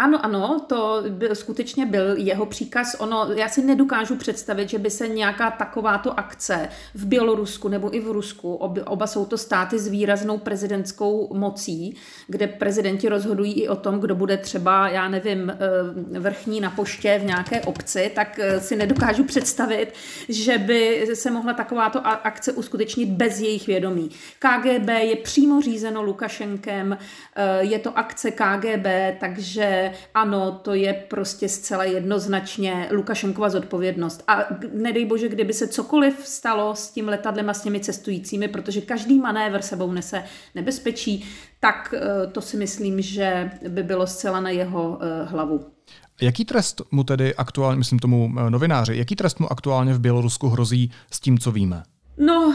Ano, 0.00 0.24
ano, 0.24 0.60
to 0.66 1.02
byl, 1.08 1.34
skutečně 1.34 1.86
byl 1.86 2.16
jeho 2.16 2.46
příkaz. 2.46 2.96
Ono, 2.98 3.26
já 3.32 3.48
si 3.48 3.62
nedokážu 3.62 4.16
představit, 4.16 4.68
že 4.68 4.78
by 4.78 4.90
se 4.90 5.08
nějaká 5.08 5.50
takováto 5.50 6.18
akce 6.18 6.68
v 6.94 7.06
Bělorusku 7.06 7.68
nebo 7.68 7.96
i 7.96 8.00
v 8.00 8.10
Rusku, 8.10 8.54
ob, 8.54 8.78
oba 8.86 9.06
jsou 9.06 9.26
to 9.26 9.38
státy 9.38 9.78
s 9.78 9.88
výraznou 9.88 10.38
prezidentskou 10.38 11.34
mocí, 11.34 11.96
kde 12.26 12.46
prezidenti 12.46 13.08
rozhodují 13.08 13.52
i 13.52 13.68
o 13.68 13.76
tom, 13.76 14.00
kdo 14.00 14.14
bude 14.14 14.36
třeba, 14.36 14.88
já 14.88 15.08
nevím, 15.08 15.50
eh, 15.50 16.20
vrchní 16.20 16.60
na 16.60 16.70
poště 16.70 17.18
v 17.22 17.24
nějaké 17.24 17.60
obci, 17.60 18.10
tak 18.14 18.38
eh, 18.38 18.60
si 18.60 18.76
nedokážu 18.76 19.24
představit, 19.24 19.94
že 20.28 20.58
by 20.58 21.06
se 21.14 21.30
mohla 21.30 21.52
takováto 21.52 22.06
akce 22.06 22.52
uskutečnit 22.52 23.08
bez 23.08 23.40
jejich 23.40 23.66
vědomí. 23.66 24.10
KGB 24.38 24.88
je 24.88 25.16
přímo 25.16 25.60
řízeno 25.60 26.02
Lukašenkem, 26.02 26.98
eh, 27.36 27.58
je 27.60 27.78
to 27.78 27.98
akce 27.98 28.30
KGB, 28.30 29.16
takže 29.20 29.87
ano, 30.14 30.60
to 30.62 30.74
je 30.74 30.92
prostě 30.92 31.48
zcela 31.48 31.84
jednoznačně 31.84 32.88
Lukašenkova 32.92 33.50
zodpovědnost. 33.50 34.24
A 34.26 34.44
nedej 34.72 35.04
bože, 35.04 35.28
kdyby 35.28 35.52
se 35.52 35.68
cokoliv 35.68 36.26
stalo 36.26 36.74
s 36.76 36.90
tím 36.90 37.08
letadlem 37.08 37.50
a 37.50 37.54
s 37.54 37.62
těmi 37.62 37.80
cestujícími, 37.80 38.48
protože 38.48 38.80
každý 38.80 39.18
manévr 39.18 39.62
sebou 39.62 39.92
nese 39.92 40.24
nebezpečí, 40.54 41.24
tak 41.60 41.94
eh, 41.96 42.26
to 42.26 42.40
si 42.40 42.56
myslím, 42.56 43.02
že 43.02 43.50
by 43.68 43.82
bylo 43.82 44.06
zcela 44.06 44.40
na 44.40 44.50
jeho 44.50 44.98
eh, 45.00 45.24
hlavu. 45.24 45.66
Jaký 46.20 46.44
trest 46.44 46.82
mu 46.90 47.04
tedy 47.04 47.34
aktuálně, 47.34 47.78
myslím 47.78 47.98
tomu 47.98 48.32
eh, 48.38 48.50
novináři, 48.50 48.96
jaký 48.96 49.16
trest 49.16 49.40
mu 49.40 49.52
aktuálně 49.52 49.94
v 49.94 50.00
Bělorusku 50.00 50.48
hrozí 50.48 50.90
s 51.10 51.20
tím, 51.20 51.38
co 51.38 51.52
víme? 51.52 51.82
No, 52.18 52.54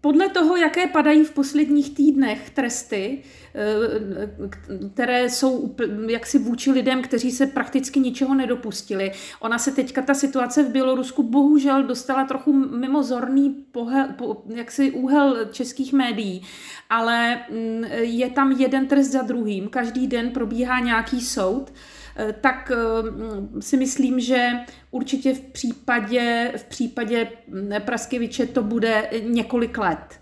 podle 0.00 0.28
toho, 0.28 0.56
jaké 0.56 0.86
padají 0.86 1.24
v 1.24 1.30
posledních 1.30 1.94
týdnech 1.94 2.50
tresty, 2.50 3.22
eh, 3.54 4.88
které 4.94 5.30
jsou 5.30 5.74
jaksi 6.08 6.38
vůči 6.38 6.70
lidem, 6.70 7.02
kteří 7.02 7.30
se 7.30 7.46
prakticky 7.46 8.00
ničeho 8.00 8.34
nedopustili. 8.34 9.12
Ona 9.40 9.58
se 9.58 9.72
teďka, 9.72 10.02
ta 10.02 10.14
situace 10.14 10.62
v 10.62 10.70
Bělorusku 10.70 11.22
bohužel 11.22 11.82
dostala 11.82 12.24
trochu 12.24 12.52
mimozorný 12.52 13.50
pohel, 13.50 14.08
po, 14.18 14.42
jaksi 14.54 14.90
úhel 14.90 15.46
českých 15.52 15.92
médií, 15.92 16.42
ale 16.90 17.36
mm, 17.50 17.84
je 17.94 18.30
tam 18.30 18.52
jeden 18.52 18.86
trest 18.86 19.08
za 19.10 19.22
druhým. 19.22 19.68
Každý 19.68 20.06
den 20.06 20.30
probíhá 20.30 20.80
nějaký 20.80 21.20
soud. 21.20 21.72
Eh, 22.16 22.34
tak 22.40 22.72
eh, 22.74 23.60
si 23.60 23.76
myslím, 23.76 24.20
že 24.20 24.50
určitě 24.90 25.34
v 25.34 25.40
případě, 25.40 26.52
v 26.56 26.64
případě 26.64 27.28
mm, 27.48 27.70
Praskeviče 27.84 28.46
to 28.46 28.62
bude 28.62 29.10
několik 29.24 29.78
let. 29.78 30.20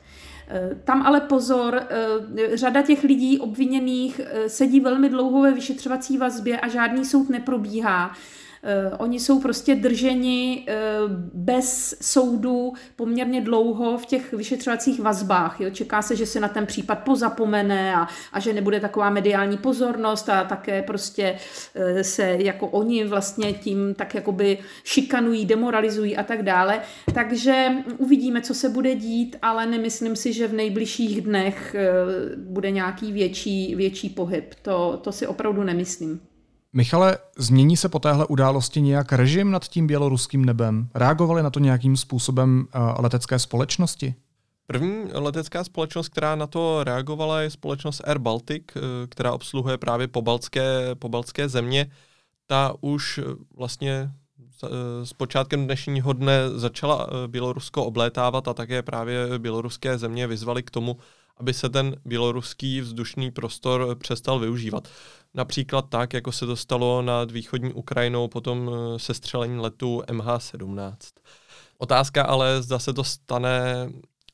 Eh, 0.49 0.75
tam 0.85 1.03
ale 1.03 1.21
pozor, 1.21 1.83
řada 2.55 2.83
těch 2.83 3.05
lidí 3.05 3.39
obviněných 3.39 4.21
sedí 4.47 4.81
velmi 4.81 5.09
dlouho 5.09 5.43
ve 5.43 5.53
vyšetřovací 5.53 6.19
vazbě 6.19 6.61
a 6.61 6.69
žádný 6.69 7.05
soud 7.05 7.29
neprobíhá. 7.29 8.13
Eh, 8.63 8.91
oni 8.99 9.21
jsou 9.21 9.41
prostě 9.41 9.75
drženi 9.75 10.65
eh, 10.69 10.75
bez 11.35 11.97
soudu 12.03 12.73
poměrně 12.97 13.41
dlouho 13.41 13.99
v 13.99 14.07
těch 14.07 14.33
vyšetřovacích 14.33 15.01
vazbách. 15.01 15.61
Jo. 15.61 15.71
Čeká 15.71 16.03
se, 16.03 16.17
že 16.17 16.27
se 16.27 16.41
na 16.41 16.49
ten 16.49 16.67
případ 16.67 16.95
pozapomene 16.95 17.95
a, 17.95 18.09
a 18.33 18.41
že 18.41 18.53
nebude 18.53 18.81
taková 18.81 19.11
mediální 19.11 19.57
pozornost 19.57 20.29
a 20.29 20.45
také 20.45 20.83
prostě 20.83 21.37
eh, 21.75 22.05
se 22.05 22.37
jako 22.41 22.67
oni 22.67 23.05
vlastně 23.05 23.53
tím 23.53 23.95
tak 23.95 24.15
jakoby 24.15 24.59
šikanují, 24.85 25.47
demoralizují 25.47 26.17
a 26.17 26.23
tak 26.23 26.43
dále. 26.43 26.81
Takže 27.15 27.69
uvidíme, 27.99 28.41
co 28.41 28.55
se 28.55 28.69
bude 28.69 28.95
dít, 28.95 29.37
ale 29.43 29.67
nemyslím 29.67 30.17
si, 30.17 30.33
že 30.33 30.49
v 30.49 30.53
nejbližších 30.53 31.21
dnech 31.21 31.77
bude 32.37 32.71
nějaký 32.71 33.13
větší, 33.13 33.75
větší 33.75 34.09
pohyb. 34.09 34.55
To, 34.63 35.01
to 35.03 35.13
si 35.13 35.27
opravdu 35.27 35.63
nemyslím. 35.63 36.30
Michale, 36.73 37.19
změní 37.39 37.77
se 37.77 37.89
po 37.89 37.99
téhle 37.99 38.27
události 38.27 38.81
nějak 38.81 39.13
režim 39.13 39.51
nad 39.51 39.69
tím 39.69 39.87
běloruským 39.87 40.45
nebem? 40.45 40.89
Reagovali 40.95 41.43
na 41.43 41.51
to 41.51 41.61
nějakým 41.61 41.97
způsobem 41.97 42.67
uh, 42.75 42.83
letecké 42.99 43.39
společnosti? 43.39 44.15
První 44.67 45.05
letecká 45.13 45.65
společnost, 45.65 46.09
která 46.09 46.35
na 46.35 46.47
to 46.47 46.85
reagovala, 46.85 47.41
je 47.41 47.51
společnost 47.51 48.01
Air 48.05 48.19
Baltic, 48.19 48.63
eh, 48.77 48.81
která 49.09 49.33
obsluhuje 49.33 49.79
právě 49.79 50.09
pobaltské, 50.09 50.95
pobaltské 50.95 51.49
země. 51.49 51.91
Ta 52.47 52.75
už 52.81 53.19
eh, 53.19 53.25
vlastně 53.57 54.11
s 55.05 55.13
počátkem 55.13 55.65
dnešního 55.65 56.13
dne 56.13 56.51
začala 56.55 57.09
Bělorusko 57.27 57.85
oblétávat 57.85 58.49
a 58.49 58.55
také 58.55 58.83
právě 58.83 59.39
běloruské 59.39 59.99
země 59.99 60.27
vyzvali 60.27 60.63
k 60.63 60.71
tomu, 60.71 60.97
aby 61.41 61.55
se 61.55 61.69
ten 61.69 61.97
běloruský 62.05 62.81
vzdušný 62.81 63.31
prostor 63.31 63.97
přestal 63.99 64.39
využívat. 64.39 64.89
Například 65.35 65.89
tak, 65.89 66.13
jako 66.13 66.33
se 66.33 66.47
to 66.47 66.57
stalo 66.57 67.03
nad 67.03 67.31
východní 67.31 67.73
Ukrajinou 67.73 68.29
potom 68.29 68.71
eh, 68.73 68.99
se 68.99 69.15
střelení 69.15 69.59
letu 69.59 70.03
MH17. 70.07 70.97
Otázka 71.79 72.23
ale, 72.23 72.63
zda 72.63 72.79
se 72.79 72.93
to 72.93 73.05
stane, 73.05 73.89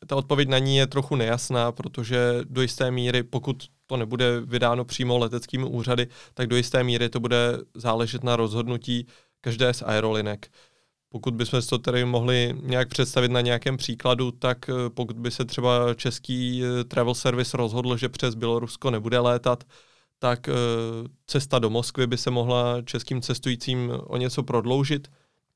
ta 0.06 0.16
odpověď 0.16 0.48
na 0.48 0.58
ní 0.58 0.76
je 0.76 0.86
trochu 0.86 1.16
nejasná, 1.16 1.72
protože 1.72 2.40
do 2.44 2.62
jisté 2.62 2.90
míry, 2.90 3.22
pokud 3.22 3.64
to 3.86 3.96
nebude 3.96 4.40
vydáno 4.40 4.84
přímo 4.84 5.18
leteckými 5.18 5.64
úřady, 5.64 6.06
tak 6.34 6.46
do 6.46 6.56
jisté 6.56 6.84
míry 6.84 7.08
to 7.08 7.20
bude 7.20 7.58
záležet 7.74 8.24
na 8.24 8.36
rozhodnutí 8.36 9.06
každé 9.40 9.74
z 9.74 9.82
aerolinek. 9.82 10.50
Pokud 11.16 11.34
bychom 11.34 11.62
si 11.62 11.68
to 11.68 11.78
tedy 11.78 12.04
mohli 12.04 12.54
nějak 12.62 12.88
představit 12.88 13.30
na 13.30 13.40
nějakém 13.40 13.76
příkladu, 13.76 14.30
tak 14.30 14.68
eh, 14.68 14.72
pokud 14.90 15.18
by 15.18 15.30
se 15.30 15.44
třeba 15.44 15.94
český 15.94 16.62
eh, 16.64 16.84
travel 16.84 17.14
service 17.14 17.56
rozhodl, 17.56 17.96
že 17.96 18.08
přes 18.08 18.34
Bělorusko 18.34 18.90
nebude 18.90 19.18
létat, 19.18 19.64
tak 20.18 20.48
eh, 20.48 20.52
cesta 21.26 21.58
do 21.58 21.70
Moskvy 21.70 22.06
by 22.06 22.18
se 22.18 22.30
mohla 22.30 22.82
českým 22.82 23.22
cestujícím 23.22 23.92
o 24.06 24.16
něco 24.16 24.42
prodloužit. 24.42 25.08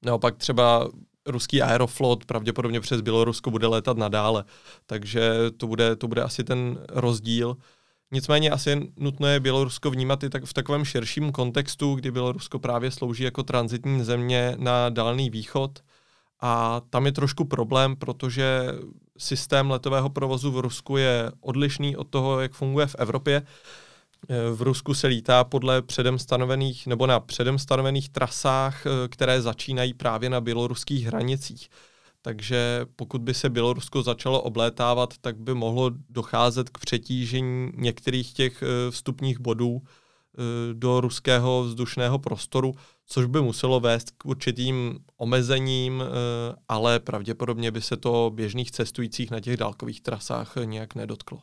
Naopak 0.03 0.37
třeba 0.37 0.89
ruský 1.27 1.63
aeroflot 1.63 2.25
pravděpodobně 2.25 2.81
přes 2.81 3.01
Bělorusko 3.01 3.51
bude 3.51 3.67
létat 3.67 3.97
nadále, 3.97 4.45
takže 4.87 5.33
to 5.57 5.67
bude, 5.67 5.97
to 5.97 6.09
bude 6.09 6.23
asi 6.23 6.45
ten 6.45 6.79
rozdíl. 6.89 7.57
Nicméně 8.13 8.51
asi 8.51 8.71
je 8.71 8.81
nutné 8.97 9.41
Bělorusko 9.41 9.91
vnímat 9.91 10.23
i 10.23 10.31
tak 10.31 10.45
v 10.45 10.53
takovém 10.53 10.85
širším 10.85 11.33
kontextu, 11.33 11.95
kdy 11.95 12.11
Bělorusko 12.11 12.59
právě 12.59 12.91
slouží 12.91 13.25
jako 13.25 13.43
transitní 13.43 14.05
země 14.05 14.55
na 14.59 14.89
Dálný 14.89 15.31
východ. 15.31 15.79
A 16.41 16.81
tam 16.91 17.07
je 17.07 17.13
trošku 17.13 17.45
problém, 17.45 17.97
protože 17.97 18.61
systém 19.19 19.71
letového 19.71 20.11
provozu 20.11 20.51
v 20.51 20.59
Rusku 20.59 20.97
je 20.97 21.33
odlišný 21.41 21.97
od 21.97 22.09
toho, 22.09 22.41
jak 22.41 22.53
funguje 22.53 22.87
v 22.87 22.97
Evropě. 22.99 23.43
V 24.55 24.63
Rusku 24.63 24.95
se 24.95 25.07
lítá 25.07 25.45
podle 25.45 25.83
předem 25.83 26.19
stanovených 26.19 26.87
nebo 26.87 27.07
na 27.07 27.21
předem 27.21 27.59
stanovených 27.59 28.09
trasách, 28.09 28.85
které 29.09 29.43
začínají 29.43 29.95
právě 29.95 30.31
na 30.31 30.41
běloruských 30.41 31.07
hranicích. 31.07 31.69
Takže 32.23 32.87
pokud 32.97 33.23
by 33.23 33.35
se 33.35 33.51
Bělorusko 33.51 34.03
začalo 34.03 34.43
oblétávat, 34.43 35.19
tak 35.21 35.39
by 35.39 35.55
mohlo 35.55 35.91
docházet 36.09 36.71
k 36.71 36.79
přetížení 36.79 37.73
některých 37.77 38.33
těch 38.33 38.63
eh, 38.63 38.91
vstupních 38.91 39.41
bodů 39.41 39.83
eh, 39.83 40.75
do 40.75 41.01
ruského 41.01 41.63
vzdušného 41.63 42.19
prostoru, 42.19 42.75
což 43.07 43.27
by 43.27 43.41
muselo 43.41 43.81
vést 43.81 44.11
k 44.11 44.27
určitým 44.27 44.99
omezením, 45.17 46.03
eh, 46.03 46.57
ale 46.69 47.01
pravděpodobně 47.01 47.71
by 47.71 47.81
se 47.81 47.97
to 47.97 48.31
běžných 48.35 48.71
cestujících 48.71 49.31
na 49.31 49.41
těch 49.41 49.57
dálkových 49.57 50.01
trasách 50.01 50.55
nějak 50.65 50.95
nedotklo. 50.95 51.41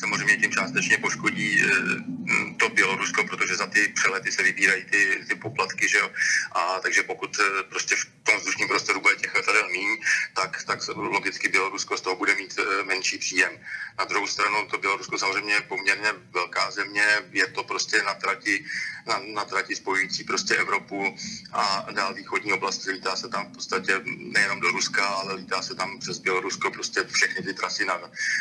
Samozřejmě 0.00 0.36
tím 0.36 0.52
částečně 0.52 0.98
poškodí 0.98 1.62
eh, 1.62 2.54
to 2.56 2.68
Bělorusko, 2.68 3.24
protože 3.24 3.56
za 3.56 3.66
ty 3.66 3.88
přelety 3.88 4.32
se 4.32 4.42
vybírají 4.42 4.84
ty, 4.84 5.24
ty 5.28 5.34
poplatky, 5.34 5.88
že 5.88 5.98
jo? 5.98 6.10
A 6.52 6.80
takže 6.80 7.02
pokud 7.02 7.36
eh, 7.40 7.62
prostě 7.62 7.96
v 7.96 8.04
tom 8.22 8.36
vzdušním 8.38 8.68
prostoru 8.68 9.00
bude 9.00 9.16
těch 9.16 9.34
letadel 9.34 9.68
míň, 9.68 9.98
tak, 10.34 10.62
tak 10.64 10.78
logicky 10.96 11.48
Bělorusko 11.48 11.96
z 11.96 12.00
toho 12.00 12.16
bude 12.16 12.34
mít 12.34 12.58
eh, 12.58 12.84
menší 12.84 13.18
příjem. 13.18 13.52
Na 13.98 14.04
druhou 14.04 14.26
stranu 14.26 14.66
to 14.70 14.78
Bělorusko 14.78 15.18
samozřejmě 15.18 15.54
je 15.54 15.60
poměrně 15.60 16.12
velká 16.30 16.70
země, 16.70 17.04
je 17.32 17.46
to 17.46 17.64
prostě 17.64 18.02
na 18.02 18.14
trati, 18.14 18.64
na, 19.06 19.20
na 19.34 19.44
trati 19.44 19.76
spojující 19.76 20.24
prostě 20.24 20.56
Evropu 20.56 21.16
a 21.52 21.86
dál 21.90 22.14
východní 22.14 22.52
oblasti. 22.52 22.90
Lítá 22.90 23.16
se 23.16 23.28
tam 23.28 23.46
v 23.46 23.54
podstatě 23.54 24.00
nejenom 24.04 24.60
do 24.60 24.68
Ruska, 24.68 25.06
ale 25.06 25.34
lítá 25.34 25.62
se 25.62 25.74
tam 25.74 25.98
přes 25.98 26.18
Bělorusko 26.18 26.70
prostě 26.70 27.04
všechny 27.04 27.42
ty 27.42 27.54
trasy 27.54 27.84
na, 27.84 28.00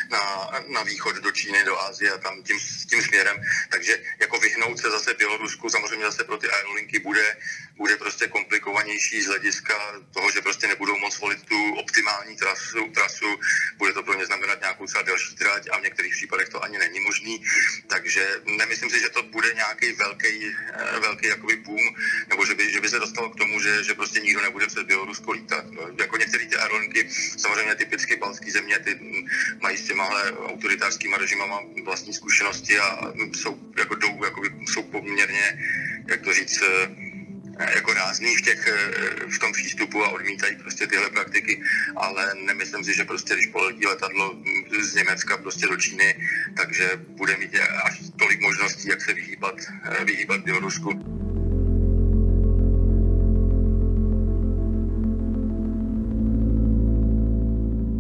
na, 0.09 0.51
na 0.73 0.83
východ 0.83 1.15
do 1.15 1.31
Číny, 1.31 1.46
do 1.65 1.79
Asie 1.79 2.11
a 2.11 2.17
tam 2.17 2.43
tím, 2.43 2.59
tím 2.89 3.01
směrem. 3.01 3.37
Takže 3.69 4.03
jako 4.19 4.39
vyhnout 4.39 4.79
se 4.79 4.91
zase 4.91 5.13
Bělorusku 5.13 5.69
samozřejmě 5.69 6.05
zase 6.05 6.23
pro 6.23 6.37
ty 6.37 6.47
aerolinky 6.49 6.99
bude, 6.99 7.37
bude 7.77 7.97
prostě 7.97 8.27
komplikovanější 8.27 9.21
z 9.21 9.27
hlediska 9.27 9.73
toho, 10.13 10.31
že 10.31 10.41
prostě 10.41 10.67
nebudou 10.67 10.97
moc 10.97 11.19
volit 11.19 11.43
tu 11.45 11.73
optimální 11.73 12.35
trasu, 12.35 12.91
trasu. 12.93 13.39
bude 13.77 13.93
to 13.93 14.03
pro 14.03 14.13
ně 14.13 14.25
znamenat 14.25 14.59
nějakou 14.61 14.85
třeba 14.85 15.01
delší 15.01 15.35
trať 15.35 15.67
a 15.71 15.77
v 15.77 15.83
některých 15.83 16.13
případech 16.13 16.49
to 16.49 16.63
ani 16.63 16.77
není 16.77 16.99
možný. 16.99 17.43
Takže 17.87 18.41
nemyslím 18.45 18.89
si, 18.89 18.99
že 18.99 19.09
to 19.09 19.23
bude 19.23 19.53
nějaký 19.53 19.93
velký, 19.93 20.55
eh, 20.73 20.99
velký 20.99 21.27
jakoby 21.27 21.55
boom, 21.55 21.95
nebo 22.27 22.45
že 22.45 22.55
by, 22.55 22.71
že 22.71 22.81
by 22.81 22.89
se 22.89 22.99
dostalo 22.99 23.29
k 23.29 23.35
tomu, 23.35 23.59
že, 23.61 23.83
že 23.83 23.93
prostě 23.93 24.19
nikdo 24.19 24.41
nebude 24.41 24.67
přes 24.67 24.83
Bělorusko 24.83 25.31
lítat. 25.31 25.65
No, 25.71 25.81
jako 25.99 26.17
některé 26.17 26.45
ty 26.45 26.55
aerolinky, 26.55 27.09
samozřejmě 27.37 27.75
typicky 27.75 28.15
balské 28.15 28.51
země, 28.51 28.79
ty 28.79 28.99
mají 29.61 29.77
s 29.77 29.87
těmahle 29.87 30.31
autoritářskými 30.31 31.15
režimama 31.37 31.61
vlastní 31.85 32.13
zkušenosti 32.13 32.79
a 32.79 33.13
jsou, 33.33 33.57
jako 33.77 33.95
jdou, 33.95 34.23
jakoby, 34.23 34.49
jsou 34.65 34.83
poměrně, 34.83 35.59
jak 36.07 36.21
to 36.21 36.33
říct, 36.33 36.61
eh, 36.61 37.75
jako 37.75 37.93
rázný 37.93 38.35
v, 38.35 38.41
těch, 38.41 38.67
eh, 38.67 39.29
v 39.35 39.39
tom 39.39 39.51
přístupu 39.53 40.03
a 40.03 40.09
odmítají 40.09 40.55
prostě 40.55 40.87
tyhle 40.87 41.09
praktiky, 41.09 41.61
ale 41.95 42.33
nemyslím 42.45 42.83
si, 42.83 42.93
že 42.93 43.03
prostě 43.03 43.33
když 43.33 43.47
poletí 43.47 43.85
letadlo 43.85 44.35
z 44.81 44.95
Německa 44.95 45.37
prostě 45.37 45.67
do 45.67 45.77
Číny, 45.77 46.15
takže 46.57 46.89
bude 47.07 47.37
mít 47.37 47.51
až 47.83 48.01
tolik 48.19 48.41
možností, 48.41 48.89
jak 48.89 49.01
se 49.01 49.13
vyhýbat, 49.13 49.55
eh, 49.83 50.05
vyhýbat 50.05 50.41
Bělorusku. 50.41 50.89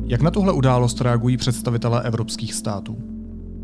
Jak 0.09 0.21
na 0.21 0.31
tuhle 0.31 0.53
událost 0.53 1.01
reagují 1.01 1.37
představitelé 1.37 2.03
evropských 2.03 2.53
států? 2.53 3.16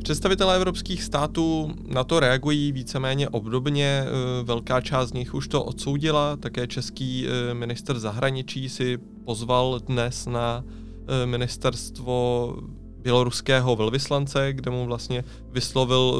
Představitelé 0.04 0.56
evropských 0.56 1.04
států 1.04 1.72
na 1.88 2.04
to 2.04 2.20
reagují 2.20 2.72
víceméně 2.72 3.30
obdobně. 3.30 3.86
E, 3.86 4.44
velká 4.44 4.82
část 4.82 5.10
z 5.10 5.13
nich 5.13 5.34
už 5.34 5.48
to 5.48 5.63
odsoudila. 5.63 6.38
Také 6.38 6.68
český 6.68 7.28
e, 7.28 7.54
minister 7.54 8.00
zahraničí 8.00 8.70
si 8.70 8.98
pozval 9.26 9.80
dnes 9.80 10.26
na 10.26 10.63
e, 11.08 11.26
ministerstvo 11.26 12.58
běloruského 13.02 13.76
velvyslance, 13.76 14.54
kde 14.54 14.72
mu 14.72 14.86
vlastně 14.86 15.24
vyslovil 15.52 16.18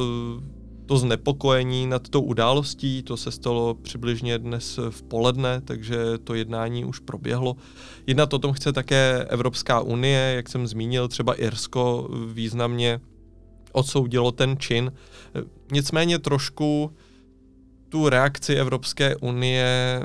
to 0.86 0.98
znepokojení 0.98 1.86
nad 1.86 2.08
tou 2.08 2.20
událostí, 2.20 3.02
to 3.02 3.16
se 3.16 3.30
stalo 3.30 3.74
přibližně 3.74 4.38
dnes 4.38 4.80
v 4.90 5.02
poledne, 5.02 5.60
takže 5.60 5.96
to 6.24 6.34
jednání 6.34 6.84
už 6.84 6.98
proběhlo. 6.98 7.56
Jednat 8.06 8.34
o 8.34 8.38
tom 8.38 8.52
chce 8.52 8.72
také 8.72 9.24
Evropská 9.28 9.80
unie, 9.80 10.32
jak 10.36 10.48
jsem 10.48 10.66
zmínil, 10.66 11.08
třeba 11.08 11.34
Irsko 11.34 12.08
významně 12.32 13.00
odsoudilo 13.74 14.32
ten 14.32 14.56
čin. 14.58 14.92
Nicméně 15.72 16.18
trošku 16.18 16.96
tu 17.88 18.08
reakci 18.08 18.54
Evropské 18.54 19.16
unie 19.16 20.00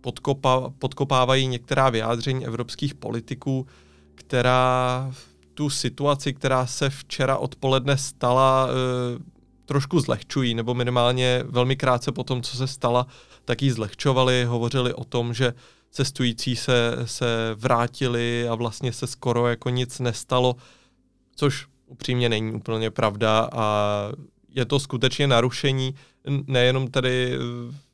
podkopa, 0.00 0.72
podkopávají 0.78 1.46
některá 1.46 1.90
vyjádření 1.90 2.46
evropských 2.46 2.94
politiků, 2.94 3.66
která 4.14 5.12
tu 5.54 5.70
situaci, 5.70 6.34
která 6.34 6.66
se 6.66 6.90
včera 6.90 7.36
odpoledne 7.36 7.98
stala, 7.98 8.68
e, 8.68 8.72
trošku 9.64 10.00
zlehčují, 10.00 10.54
nebo 10.54 10.74
minimálně 10.74 11.42
velmi 11.46 11.76
krátce 11.76 12.12
po 12.12 12.24
tom, 12.24 12.42
co 12.42 12.56
se 12.56 12.66
stala, 12.66 13.06
tak 13.44 13.62
ji 13.62 13.72
zlehčovali, 13.72 14.44
hovořili 14.44 14.94
o 14.94 15.04
tom, 15.04 15.34
že 15.34 15.54
cestující 15.90 16.56
se, 16.56 16.96
se 17.04 17.26
vrátili 17.54 18.48
a 18.48 18.54
vlastně 18.54 18.92
se 18.92 19.06
skoro 19.06 19.48
jako 19.48 19.70
nic 19.70 19.98
nestalo, 19.98 20.56
což 21.36 21.66
upřímně 21.86 22.28
není 22.28 22.52
úplně 22.52 22.90
pravda 22.90 23.48
a 23.52 24.02
je 24.48 24.64
to 24.64 24.80
skutečně 24.80 25.26
narušení 25.26 25.94
nejenom 26.46 26.88
tady 26.88 27.38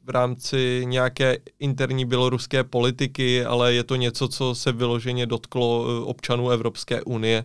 v 0.05 0.11
rámci 0.11 0.83
nějaké 0.87 1.39
interní 1.59 2.05
běloruské 2.05 2.65
politiky, 2.65 3.45
ale 3.45 3.75
je 3.75 3.85
to 3.85 3.97
něco, 3.97 4.29
co 4.29 4.55
se 4.55 4.73
vyloženě 4.73 5.27
dotklo 5.27 5.87
eh, 5.87 6.05
občanů 6.05 6.51
Evropské 6.51 7.03
unie. 7.03 7.45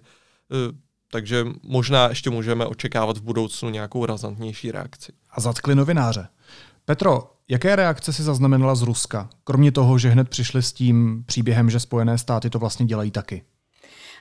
Eh, 0.52 0.78
takže 1.12 1.46
možná 1.64 2.10
ještě 2.10 2.30
můžeme 2.30 2.66
očekávat 2.66 3.18
v 3.18 3.22
budoucnu 3.22 3.70
nějakou 3.70 4.06
razantnější 4.06 4.72
reakci. 4.72 5.12
A 5.30 5.42
zatkli 5.42 5.76
novináře. 5.76 6.28
Petro, 6.86 7.32
jaké 7.48 7.76
reakce 7.76 8.14
si 8.14 8.24
zaznamenala 8.24 8.76
z 8.76 8.82
Ruska? 8.82 9.30
Kromě 9.44 9.72
toho, 9.72 9.98
že 9.98 10.10
hned 10.10 10.30
přišli 10.30 10.64
s 10.64 10.74
tím 10.74 11.24
příběhem, 11.26 11.70
že 11.70 11.80
Spojené 11.80 12.18
státy 12.18 12.50
to 12.50 12.60
vlastně 12.60 12.86
dělají 12.86 13.12
taky. 13.12 13.44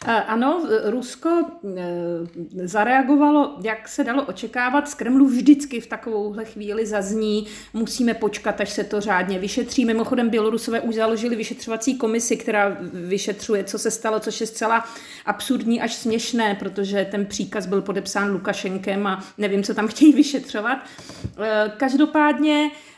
Ano, 0.04 0.68
Rusko 0.84 1.30
e, 1.30 2.68
zareagovalo, 2.68 3.56
jak 3.62 3.88
se 3.88 4.04
dalo 4.04 4.24
očekávat. 4.24 4.88
Z 4.88 4.94
Kremlu 4.94 5.26
vždycky 5.26 5.80
v 5.80 5.86
takovouhle 5.86 6.44
chvíli 6.44 6.86
zazní, 6.86 7.46
musíme 7.74 8.14
počkat, 8.14 8.60
až 8.60 8.70
se 8.70 8.84
to 8.84 9.00
řádně 9.00 9.38
vyšetří. 9.38 9.84
Mimochodem 9.84 10.30
Bělorusové 10.30 10.80
už 10.80 10.94
založili 10.94 11.36
vyšetřovací 11.36 11.98
komisi, 11.98 12.36
která 12.36 12.76
vyšetřuje, 12.92 13.64
co 13.64 13.78
se 13.78 13.90
stalo, 13.90 14.20
což 14.20 14.40
je 14.40 14.46
zcela 14.46 14.84
absurdní 15.26 15.80
až 15.80 15.94
směšné, 15.94 16.54
protože 16.54 17.08
ten 17.10 17.26
příkaz 17.26 17.66
byl 17.66 17.82
podepsán 17.82 18.32
Lukašenkem 18.32 19.06
a 19.06 19.24
nevím, 19.38 19.62
co 19.62 19.74
tam 19.74 19.88
chtějí 19.88 20.12
vyšetřovat. 20.12 20.78
Každopádně 21.76 22.70
Eh, 22.70 22.95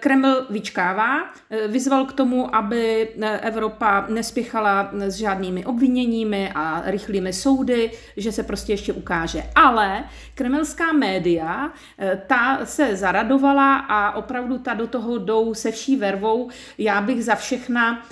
Kreml 0.00 0.46
vyčkává, 0.50 1.32
eh, 1.50 1.68
vyzval 1.68 2.04
k 2.04 2.12
tomu, 2.12 2.54
aby 2.54 3.08
eh, 3.20 3.40
Evropa 3.40 4.06
nespěchala 4.08 4.90
s 4.92 5.14
žádnými 5.14 5.64
obviněními 5.64 6.52
a 6.54 6.82
rychlými 6.84 7.32
soudy, 7.32 7.90
že 8.16 8.32
se 8.32 8.42
prostě 8.42 8.72
ještě 8.72 8.92
ukáže. 8.92 9.42
Ale 9.54 10.04
kremelská 10.34 10.92
média, 10.92 11.72
ta 12.26 12.60
se 12.64 12.96
zaradovala 12.96 13.76
a 13.76 14.16
opravdu 14.16 14.58
ta 14.58 14.74
do 14.74 14.86
toho 14.86 15.18
jdou 15.18 15.54
se 15.54 15.70
vší 15.70 15.96
vervou. 15.96 16.50
Já 16.78 17.00
bych 17.00 17.24
za 17.24 17.34
všechna 17.34 18.02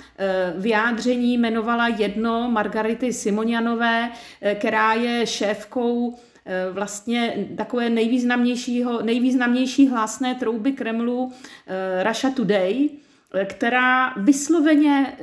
vyjádření 0.57 1.33
jmenovala 1.33 1.87
jedno 1.87 2.51
Margarity 2.51 3.13
Simonianové, 3.13 4.11
která 4.59 4.93
je 4.93 5.27
šéfkou 5.27 6.19
Eh, 6.19 6.28
vlastně 6.71 7.47
takové 7.57 7.89
nejvýznamnějšího, 7.89 9.01
nejvýznamnější 9.01 9.87
hlásné 9.87 10.35
trouby 10.35 10.71
Kremlu 10.71 11.31
eh, 11.67 12.03
Russia 12.03 12.33
Today, 12.33 12.89
eh, 13.33 13.45
která 13.45 14.13
vysloveně 14.17 15.17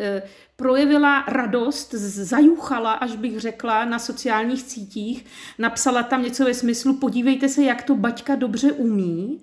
projevila 0.56 1.24
radost, 1.28 1.94
zajuchala, 1.94 2.92
až 2.92 3.16
bych 3.16 3.40
řekla, 3.40 3.84
na 3.84 3.98
sociálních 3.98 4.62
sítích. 4.62 5.24
Napsala 5.58 6.02
tam 6.02 6.22
něco 6.22 6.44
ve 6.44 6.54
smyslu, 6.54 6.94
podívejte 6.94 7.48
se, 7.48 7.62
jak 7.62 7.82
to 7.82 7.94
Baťka 7.94 8.34
dobře 8.34 8.72
umí, 8.72 9.40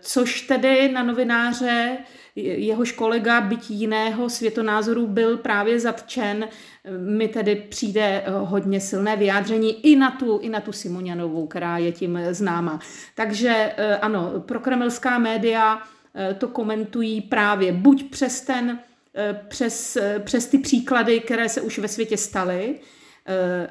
což 0.00 0.40
tedy 0.40 0.92
na 0.92 1.02
novináře 1.02 1.96
jehož 2.36 2.92
kolega, 2.92 3.40
byť 3.40 3.70
jiného 3.70 4.30
světonázoru, 4.30 5.06
byl 5.06 5.36
právě 5.36 5.80
zatčen. 5.80 6.48
Mi 6.98 7.28
tedy 7.28 7.54
přijde 7.54 8.24
hodně 8.26 8.80
silné 8.80 9.16
vyjádření 9.16 9.86
i 9.86 9.96
na 9.96 10.10
tu, 10.10 10.38
i 10.38 10.48
na 10.48 10.60
tu 10.60 10.72
Simonianovou, 10.72 11.46
která 11.46 11.78
je 11.78 11.92
tím 11.92 12.18
známa. 12.30 12.80
Takže 13.14 13.72
eh, 13.76 13.96
ano, 13.96 14.32
prokremelská 14.46 15.18
média 15.18 15.82
eh, 16.14 16.34
to 16.34 16.48
komentují 16.48 17.20
právě 17.20 17.72
buď 17.72 18.10
přes 18.10 18.40
ten, 18.40 18.78
eh, 19.14 19.40
přes, 19.48 19.98
přes 20.24 20.46
ty 20.46 20.58
příklady, 20.58 21.20
které 21.20 21.48
se 21.48 21.60
už 21.60 21.78
ve 21.78 21.88
světě 21.88 22.16
staly, 22.16 22.80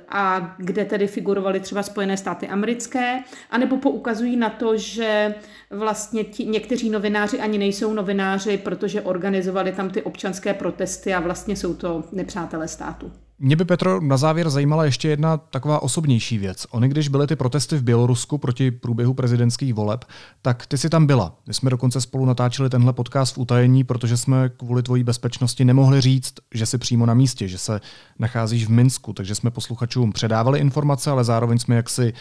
a 0.10 0.56
kde 0.58 0.86
tedy 0.86 1.08
figurovaly 1.08 1.60
třeba 1.60 1.84
Spojené 1.84 2.18
státy 2.18 2.48
americké, 2.48 3.24
anebo 3.50 3.78
poukazují 3.78 4.38
na 4.38 4.50
to, 4.50 4.78
že 4.78 5.36
vlastně 5.70 6.24
ti, 6.24 6.46
někteří 6.46 6.89
novináři 6.89 7.39
ani 7.39 7.58
nejsou 7.58 7.94
novináři, 7.94 8.58
protože 8.58 9.02
organizovali 9.02 9.72
tam 9.72 9.89
ty 9.89 10.02
občanské 10.02 10.54
protesty 10.54 11.13
a 11.13 11.20
vlastně 11.20 11.56
jsou 11.56 11.74
to 11.74 12.04
nepřátelé 12.12 12.68
státu. 12.68 13.12
Mě 13.39 13.56
by, 13.56 13.65
Petro, 13.65 14.02
na 14.02 14.17
závěr 14.17 14.50
zajímala 14.50 14.86
ještě 14.86 15.10
jedna 15.10 15.38
taková 15.38 15.84
osobnější 15.84 16.38
věc. 16.38 16.67
Ony, 16.69 16.89
když 16.89 17.08
byly 17.08 17.28
ty 17.28 17.36
protesty 17.36 17.78
v 17.78 17.84
Bělorusku 17.84 18.38
proti 18.38 18.72
průběhu 18.72 19.13
prezidentských 19.13 19.74
voleb, 19.74 20.06
tak 20.41 20.65
ty 20.65 20.78
si 20.78 20.89
tam 20.89 21.06
byla. 21.06 21.36
My 21.48 21.54
jsme 21.54 21.69
dokonce 21.69 22.02
spolu 22.02 22.26
natáčeli 22.26 22.69
tenhle 22.69 22.93
podcast 22.93 23.36
v 23.36 23.38
utajení, 23.38 23.84
protože 23.84 24.17
jsme 24.17 24.50
kvůli 24.50 24.84
tvojí 24.84 25.04
bezpečnosti 25.04 25.65
nemohli 25.65 26.02
říct, 26.02 26.34
že 26.54 26.65
jsi 26.65 26.78
přímo 26.78 27.06
na 27.06 27.13
místě, 27.13 27.48
že 27.48 27.58
se 27.58 27.82
nacházíš 28.19 28.65
v 28.65 28.69
Minsku, 28.69 29.13
takže 29.13 29.36
jsme 29.36 29.52
posluchačům 29.52 30.12
předávali 30.12 30.60
informace, 30.60 31.12
ale 31.12 31.24
zároveň 31.24 31.60
jsme 31.60 31.76
jaksi 31.76 32.13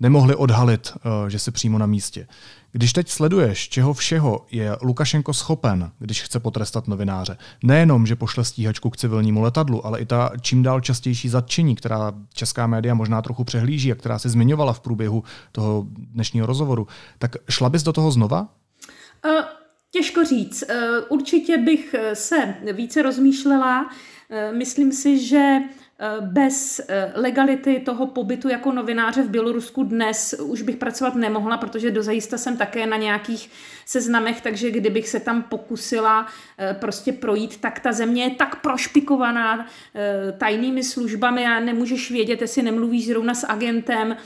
nemohli 0.00 0.34
odhalit, 0.34 0.92
eh, 0.96 1.30
že 1.30 1.38
jsi 1.38 1.50
přímo 1.50 1.78
na 1.78 1.86
místě. 1.86 2.26
Když 2.72 2.92
teď 2.92 3.08
sleduješ, 3.08 3.68
čeho 3.68 3.94
všeho 3.94 4.46
je 4.50 4.76
Lukašenko 4.82 5.34
schopen, 5.34 5.90
když 5.98 6.22
chce 6.22 6.40
potrestat 6.40 6.88
novináře, 6.88 7.38
nejenom, 7.62 8.06
že 8.06 8.16
pošle 8.16 8.44
stíhačku 8.44 8.90
k 8.90 8.96
civilnímu 8.96 9.42
letadlu, 9.42 9.86
ale 9.86 10.00
i 10.00 10.06
ta 10.06 10.30
čím 10.40 10.62
dál 10.62 10.80
častější 10.80 11.28
zatčení, 11.28 11.76
která 11.76 12.12
česká 12.34 12.66
média 12.66 12.94
možná 12.94 13.22
trochu 13.22 13.44
přehlíží 13.44 13.92
a 13.92 13.94
která 13.94 14.18
se 14.18 14.28
zmiňovala 14.28 14.72
v 14.72 14.80
průběhu 14.80 15.24
toho 15.52 15.86
dnešního 15.88 16.46
rozhovoru, 16.46 16.86
tak 17.18 17.36
šla 17.48 17.68
bys 17.68 17.82
do 17.82 17.92
toho 17.92 18.10
znova? 18.10 18.48
Uh, 19.24 19.44
těžko 19.90 20.24
říct. 20.24 20.62
Uh, 20.62 21.18
určitě 21.18 21.58
bych 21.58 21.94
se 22.14 22.54
více 22.72 23.02
rozmýšlela. 23.02 23.90
Myslím 24.52 24.92
si, 24.92 25.26
že 25.26 25.58
Eh, 25.58 25.79
bez 26.20 26.80
eh, 26.88 27.12
legality 27.14 27.80
toho 27.80 28.06
pobytu 28.06 28.48
jako 28.48 28.72
novináře 28.72 29.22
v 29.22 29.30
Bělorusku 29.30 29.84
dnes 29.84 30.34
už 30.42 30.62
bych 30.62 30.76
pracovat 30.76 31.14
nemohla, 31.14 31.56
protože 31.56 31.90
dozajista 31.90 32.38
jsem 32.38 32.56
také 32.56 32.86
na 32.86 32.96
nějakých 32.96 33.50
seznamech, 33.86 34.40
takže 34.40 34.70
kdybych 34.70 35.08
se 35.08 35.20
tam 35.20 35.42
pokusila 35.42 36.26
eh, 36.58 36.76
prostě 36.80 37.12
projít, 37.12 37.60
tak 37.60 37.80
ta 37.80 37.92
země 37.92 38.24
je 38.24 38.30
tak 38.30 38.60
prošpikovaná 38.60 39.66
tajnými 40.38 40.82
službami 40.82 41.46
a 41.46 41.60
nemůžeš 41.60 42.10
vědět, 42.10 42.40
jestli 42.40 42.62
nemluvíš 42.62 43.06
zrovna 43.06 43.34
s 43.34 43.46
agentem, 43.46 44.16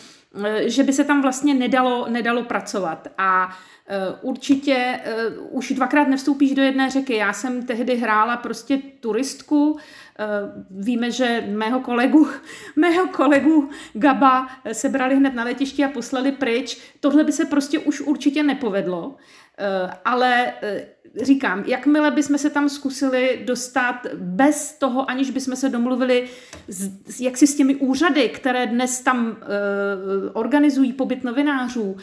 že 0.64 0.82
by 0.82 0.92
se 0.92 1.04
tam 1.04 1.22
vlastně 1.22 1.54
nedalo, 1.54 2.06
nedalo 2.08 2.42
pracovat. 2.42 3.08
A 3.18 3.56
určitě 4.22 5.00
už 5.50 5.72
dvakrát 5.72 6.08
nevstoupíš 6.08 6.54
do 6.54 6.62
jedné 6.62 6.90
řeky. 6.90 7.16
Já 7.16 7.32
jsem 7.32 7.66
tehdy 7.66 7.96
hrála 7.96 8.36
prostě 8.36 8.78
turistku, 9.00 9.78
Eh, 9.78 10.03
víme, 10.70 11.10
že 11.10 11.44
mého 11.48 11.80
kolegu, 11.80 12.28
mého 12.76 13.06
kolegu 13.06 13.70
Gaba 13.92 14.48
sebrali 14.72 15.16
hned 15.16 15.34
na 15.34 15.44
letišti 15.44 15.84
a 15.84 15.88
poslali 15.88 16.32
pryč. 16.32 16.78
Tohle 17.00 17.24
by 17.24 17.32
se 17.32 17.44
prostě 17.44 17.78
už 17.78 18.00
určitě 18.00 18.42
nepovedlo. 18.42 19.16
Eh, 19.58 19.90
ale 20.04 20.52
eh, 20.62 20.86
říkám, 21.22 21.64
jakmile 21.66 22.10
bychom 22.10 22.38
se 22.38 22.50
tam 22.50 22.68
zkusili 22.68 23.42
dostat 23.46 24.06
bez 24.14 24.72
toho, 24.78 25.10
aniž 25.10 25.30
bychom 25.30 25.56
se 25.56 25.68
domluvili 25.68 26.28
jak 27.20 27.36
si 27.36 27.46
s 27.46 27.56
těmi 27.56 27.74
úřady, 27.76 28.28
které 28.28 28.66
dnes 28.66 29.00
tam 29.00 29.26
uh, 29.26 29.34
organizují 30.32 30.92
pobyt 30.92 31.24
novinářů, 31.24 31.82
uh, 31.82 31.96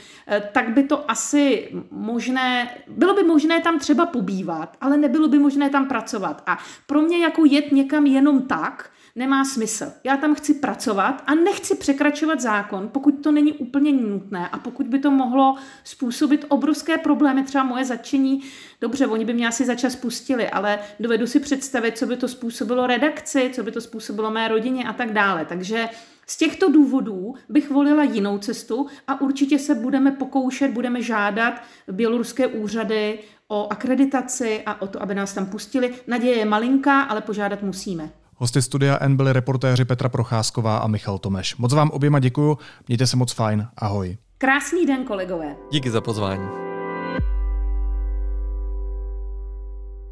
tak 0.51 0.69
by 0.69 0.83
to 0.83 1.11
asi 1.11 1.69
možné, 1.91 2.69
bylo 2.87 3.13
by 3.13 3.23
možné 3.23 3.61
tam 3.61 3.79
třeba 3.79 4.05
pobývat, 4.05 4.77
ale 4.81 4.97
nebylo 4.97 5.27
by 5.27 5.39
možné 5.39 5.69
tam 5.69 5.87
pracovat. 5.87 6.43
A 6.45 6.57
pro 6.87 7.01
mě 7.01 7.17
jako 7.17 7.45
jet 7.45 7.71
někam 7.71 8.05
jenom 8.05 8.41
tak, 8.41 8.91
nemá 9.15 9.45
smysl. 9.45 9.85
Já 10.03 10.17
tam 10.17 10.35
chci 10.35 10.53
pracovat 10.53 11.23
a 11.27 11.35
nechci 11.35 11.75
překračovat 11.75 12.41
zákon, 12.41 12.89
pokud 12.91 13.11
to 13.11 13.31
není 13.31 13.53
úplně 13.53 13.91
nutné 13.91 14.49
a 14.49 14.59
pokud 14.59 14.87
by 14.87 14.99
to 14.99 15.11
mohlo 15.11 15.55
způsobit 15.83 16.45
obrovské 16.47 16.97
problémy, 16.97 17.43
třeba 17.43 17.63
moje 17.63 17.85
začení, 17.85 18.41
dobře, 18.81 19.00
oni 19.07 19.25
by 19.25 19.33
mě 19.33 19.47
asi 19.47 19.65
začas 19.65 19.95
pustili, 19.95 20.49
ale 20.49 20.79
dovedu 20.99 21.27
si 21.27 21.39
představit, 21.39 21.97
co 21.97 22.05
by 22.05 22.17
to 22.17 22.27
způsobilo 22.27 22.87
redakci, 22.87 23.49
co 23.53 23.63
by 23.63 23.71
to 23.71 23.81
způsobilo 23.81 24.31
mé 24.31 24.47
rodině 24.47 24.87
a 24.87 24.93
tak 24.93 25.13
dále. 25.13 25.45
Takže 25.45 25.89
Z 26.31 26.37
těchto 26.37 26.71
důvodů 26.71 27.33
bych 27.49 27.71
volila 27.71 28.03
jinou 28.03 28.37
cestu 28.37 28.87
a 29.07 29.21
určitě 29.21 29.59
se 29.59 29.75
budeme 29.75 30.11
pokoušet, 30.11 30.71
budeme 30.71 31.01
žádat 31.01 31.53
běloruské 31.91 32.47
úřady 32.47 33.19
o 33.47 33.67
akreditaci 33.71 34.63
a 34.65 34.81
o 34.81 34.87
to, 34.87 35.01
aby 35.01 35.15
nás 35.15 35.33
tam 35.33 35.45
pustili. 35.45 35.93
Naděje 36.07 36.35
je 36.35 36.45
malinká, 36.45 37.01
ale 37.01 37.21
požádat 37.21 37.63
musíme. 37.63 38.09
Hosty 38.35 38.61
studia 38.61 38.97
N 39.01 39.17
byli 39.17 39.33
reportéři 39.33 39.85
Petra 39.85 40.09
Procházková 40.09 40.77
a 40.77 40.87
Michal 40.87 41.17
Tomeš. 41.17 41.57
Moc 41.57 41.73
vám 41.73 41.89
oběma 41.89 42.19
děkuju, 42.19 42.57
mějte 42.87 43.07
se 43.07 43.17
moc 43.17 43.33
fajn, 43.33 43.67
ahoj. 43.77 44.17
Krásný 44.37 44.85
den, 44.85 45.03
kolegové. 45.03 45.55
Díky 45.71 45.91
za 45.91 46.01
pozvání. 46.01 46.70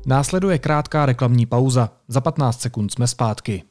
Následuje 0.10 0.58
krátká 0.60 1.06
reklamní 1.06 1.46
pauza. 1.46 1.90
Za 2.08 2.22
15 2.22 2.62
sekund 2.62 2.94
jsme 2.94 3.08
zpátky. 3.08 3.64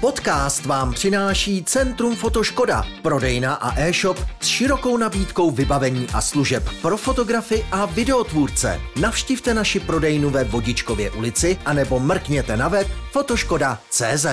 Podcast 0.00 0.66
vám 0.66 0.92
přináší 0.92 1.64
Centrum 1.64 2.16
Fotoškoda, 2.16 2.84
prodejna 3.02 3.54
a 3.54 3.80
e-shop 3.80 4.18
s 4.40 4.46
širokou 4.46 4.96
nabídkou 4.96 5.50
vybavení 5.50 6.06
a 6.14 6.20
služeb 6.20 6.64
pro 6.82 6.96
fotografy 6.96 7.64
a 7.72 7.86
videotvůrce. 7.86 8.80
Navštivte 9.00 9.54
naši 9.54 9.80
prodejnu 9.80 10.30
ve 10.30 10.44
Vodičkově 10.44 11.10
ulici 11.10 11.58
anebo 11.64 12.00
mrkněte 12.00 12.56
na 12.56 12.68
web 12.68 12.88
fotoškoda.cz. 13.12 14.26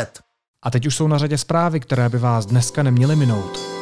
A 0.64 0.72
teď 0.72 0.86
už 0.86 0.96
jsou 0.96 1.08
na 1.08 1.18
řadě 1.18 1.38
zprávy, 1.38 1.80
které 1.80 2.10
by 2.10 2.18
vás 2.18 2.46
dneska 2.46 2.84
neměly 2.84 3.16
minout. 3.16 3.81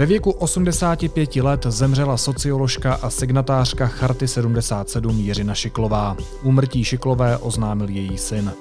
Ve 0.00 0.06
věku 0.06 0.30
85 0.30 1.36
let 1.36 1.66
zemřela 1.68 2.16
socioložka 2.16 2.94
a 2.94 3.10
signatářka 3.10 3.86
Charty 3.86 4.28
77 4.28 5.18
Jiřina 5.18 5.54
Šiklová. 5.54 6.16
Úmrtí 6.42 6.84
Šiklové 6.84 7.36
oznámil 7.36 7.88
její 7.88 8.18
syn. 8.18 8.52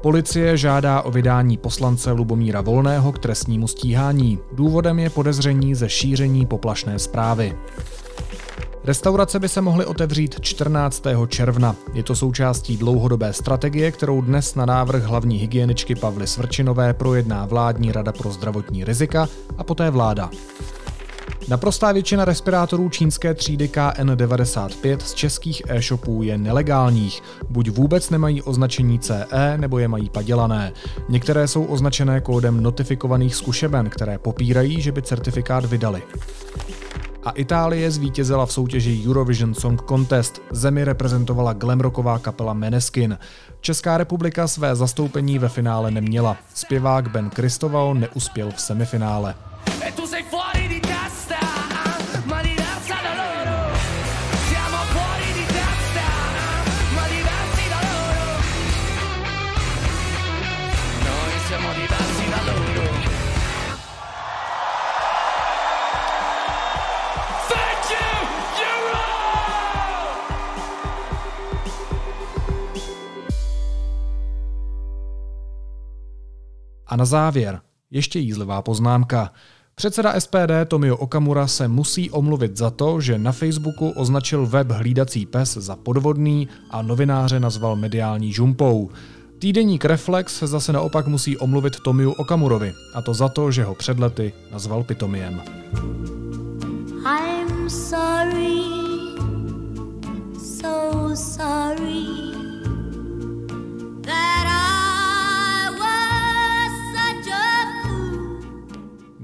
Policie 0.00 0.56
žádá 0.56 1.02
o 1.02 1.10
vydání 1.10 1.56
poslance 1.56 2.12
Lubomíra 2.12 2.60
Volného 2.60 3.12
k 3.12 3.18
trestnímu 3.18 3.68
stíhání. 3.68 4.38
Důvodem 4.52 4.98
je 4.98 5.10
podezření 5.10 5.74
ze 5.74 5.88
šíření 5.88 6.46
poplašné 6.46 6.98
zprávy. 6.98 7.56
Restaurace 8.86 9.40
by 9.40 9.48
se 9.48 9.60
mohly 9.60 9.86
otevřít 9.86 10.40
14. 10.40 11.02
června. 11.28 11.76
Je 11.94 12.02
to 12.02 12.16
součástí 12.16 12.76
dlouhodobé 12.76 13.32
strategie, 13.32 13.92
kterou 13.92 14.20
dnes 14.20 14.54
na 14.54 14.66
návrh 14.66 15.02
hlavní 15.02 15.36
hygieničky 15.36 15.94
Pavly 15.94 16.26
Svrčinové 16.26 16.94
projedná 16.94 17.46
vládní 17.46 17.92
rada 17.92 18.12
pro 18.12 18.30
zdravotní 18.30 18.84
rizika 18.84 19.28
a 19.58 19.64
poté 19.64 19.90
vláda. 19.90 20.30
Naprostá 21.48 21.92
většina 21.92 22.24
respirátorů 22.24 22.88
čínské 22.88 23.34
třídy 23.34 23.68
KN95 23.68 24.98
z 24.98 25.14
českých 25.14 25.62
e-shopů 25.68 26.22
je 26.22 26.38
nelegálních. 26.38 27.22
Buď 27.50 27.70
vůbec 27.70 28.10
nemají 28.10 28.42
označení 28.42 28.98
CE, 28.98 29.54
nebo 29.56 29.78
je 29.78 29.88
mají 29.88 30.10
padělané. 30.10 30.72
Některé 31.08 31.48
jsou 31.48 31.64
označené 31.64 32.20
kódem 32.20 32.62
notifikovaných 32.62 33.34
zkušeben, 33.34 33.90
které 33.90 34.18
popírají, 34.18 34.80
že 34.80 34.92
by 34.92 35.02
certifikát 35.02 35.64
vydali. 35.64 36.02
A 37.24 37.30
Itálie 37.30 37.90
zvítězila 37.90 38.46
v 38.46 38.52
soutěži 38.52 39.02
Eurovision 39.08 39.54
Song 39.54 39.82
Contest. 39.88 40.42
Zemi 40.50 40.84
reprezentovala 40.84 41.52
glamrocková 41.52 42.18
kapela 42.18 42.52
Meneskin. 42.52 43.18
Česká 43.60 43.98
republika 43.98 44.48
své 44.48 44.76
zastoupení 44.76 45.38
ve 45.38 45.48
finále 45.48 45.90
neměla. 45.90 46.36
Zpěvák 46.54 47.10
Ben 47.10 47.30
Kristoval 47.30 47.94
neuspěl 47.94 48.50
v 48.50 48.60
semifinále. 48.60 49.34
A 76.94 76.96
na 76.96 77.04
závěr 77.04 77.60
ještě 77.90 78.18
jízlivá 78.18 78.62
poznámka. 78.62 79.32
Předseda 79.74 80.20
SPD 80.20 80.50
Tomio 80.68 80.96
Okamura 80.96 81.46
se 81.46 81.68
musí 81.68 82.10
omluvit 82.10 82.56
za 82.56 82.70
to, 82.70 83.00
že 83.00 83.18
na 83.18 83.32
Facebooku 83.32 83.90
označil 83.90 84.46
web 84.46 84.70
Hlídací 84.70 85.26
pes 85.26 85.54
za 85.54 85.76
podvodný 85.76 86.48
a 86.70 86.82
novináře 86.82 87.40
nazval 87.40 87.76
mediální 87.76 88.32
žumpou. 88.32 88.90
Týdeník 89.38 89.84
Reflex 89.84 90.38
se 90.38 90.46
zase 90.46 90.72
naopak 90.72 91.06
musí 91.06 91.36
omluvit 91.38 91.80
Tomiu 91.80 92.12
Okamurovi, 92.12 92.72
a 92.94 93.02
to 93.02 93.14
za 93.14 93.28
to, 93.28 93.50
že 93.50 93.64
ho 93.64 93.74
před 93.74 93.98
lety 93.98 94.32
nazval 94.52 94.84
pitomiem. 94.84 95.42
I'm 97.06 97.70
sorry, 97.70 98.62
so 100.38 101.16
sorry 101.16 102.06
that 104.02 104.46
I 104.46 104.53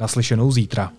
Naslyšenou 0.01 0.53
zítra. 0.53 0.93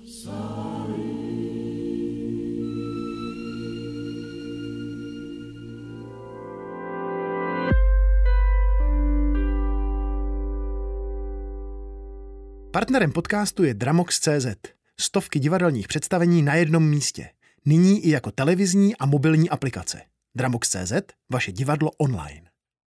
Partnerem 12.72 13.12
podcastu 13.12 13.64
je 13.64 13.74
Dramox.cz. 13.74 14.48
Stovky 15.00 15.40
divadelních 15.40 15.88
představení 15.88 16.42
na 16.42 16.56
jednom 16.56 16.90
místě. 16.90 17.30
Nyní 17.66 18.06
i 18.06 18.10
jako 18.10 18.32
televizní 18.32 18.98
a 18.98 19.06
mobilní 19.06 19.50
aplikace. 19.50 20.02
Dramox.cz, 20.36 20.94
vaše 21.32 21.52
divadlo 21.52 21.92
online. 21.92 22.51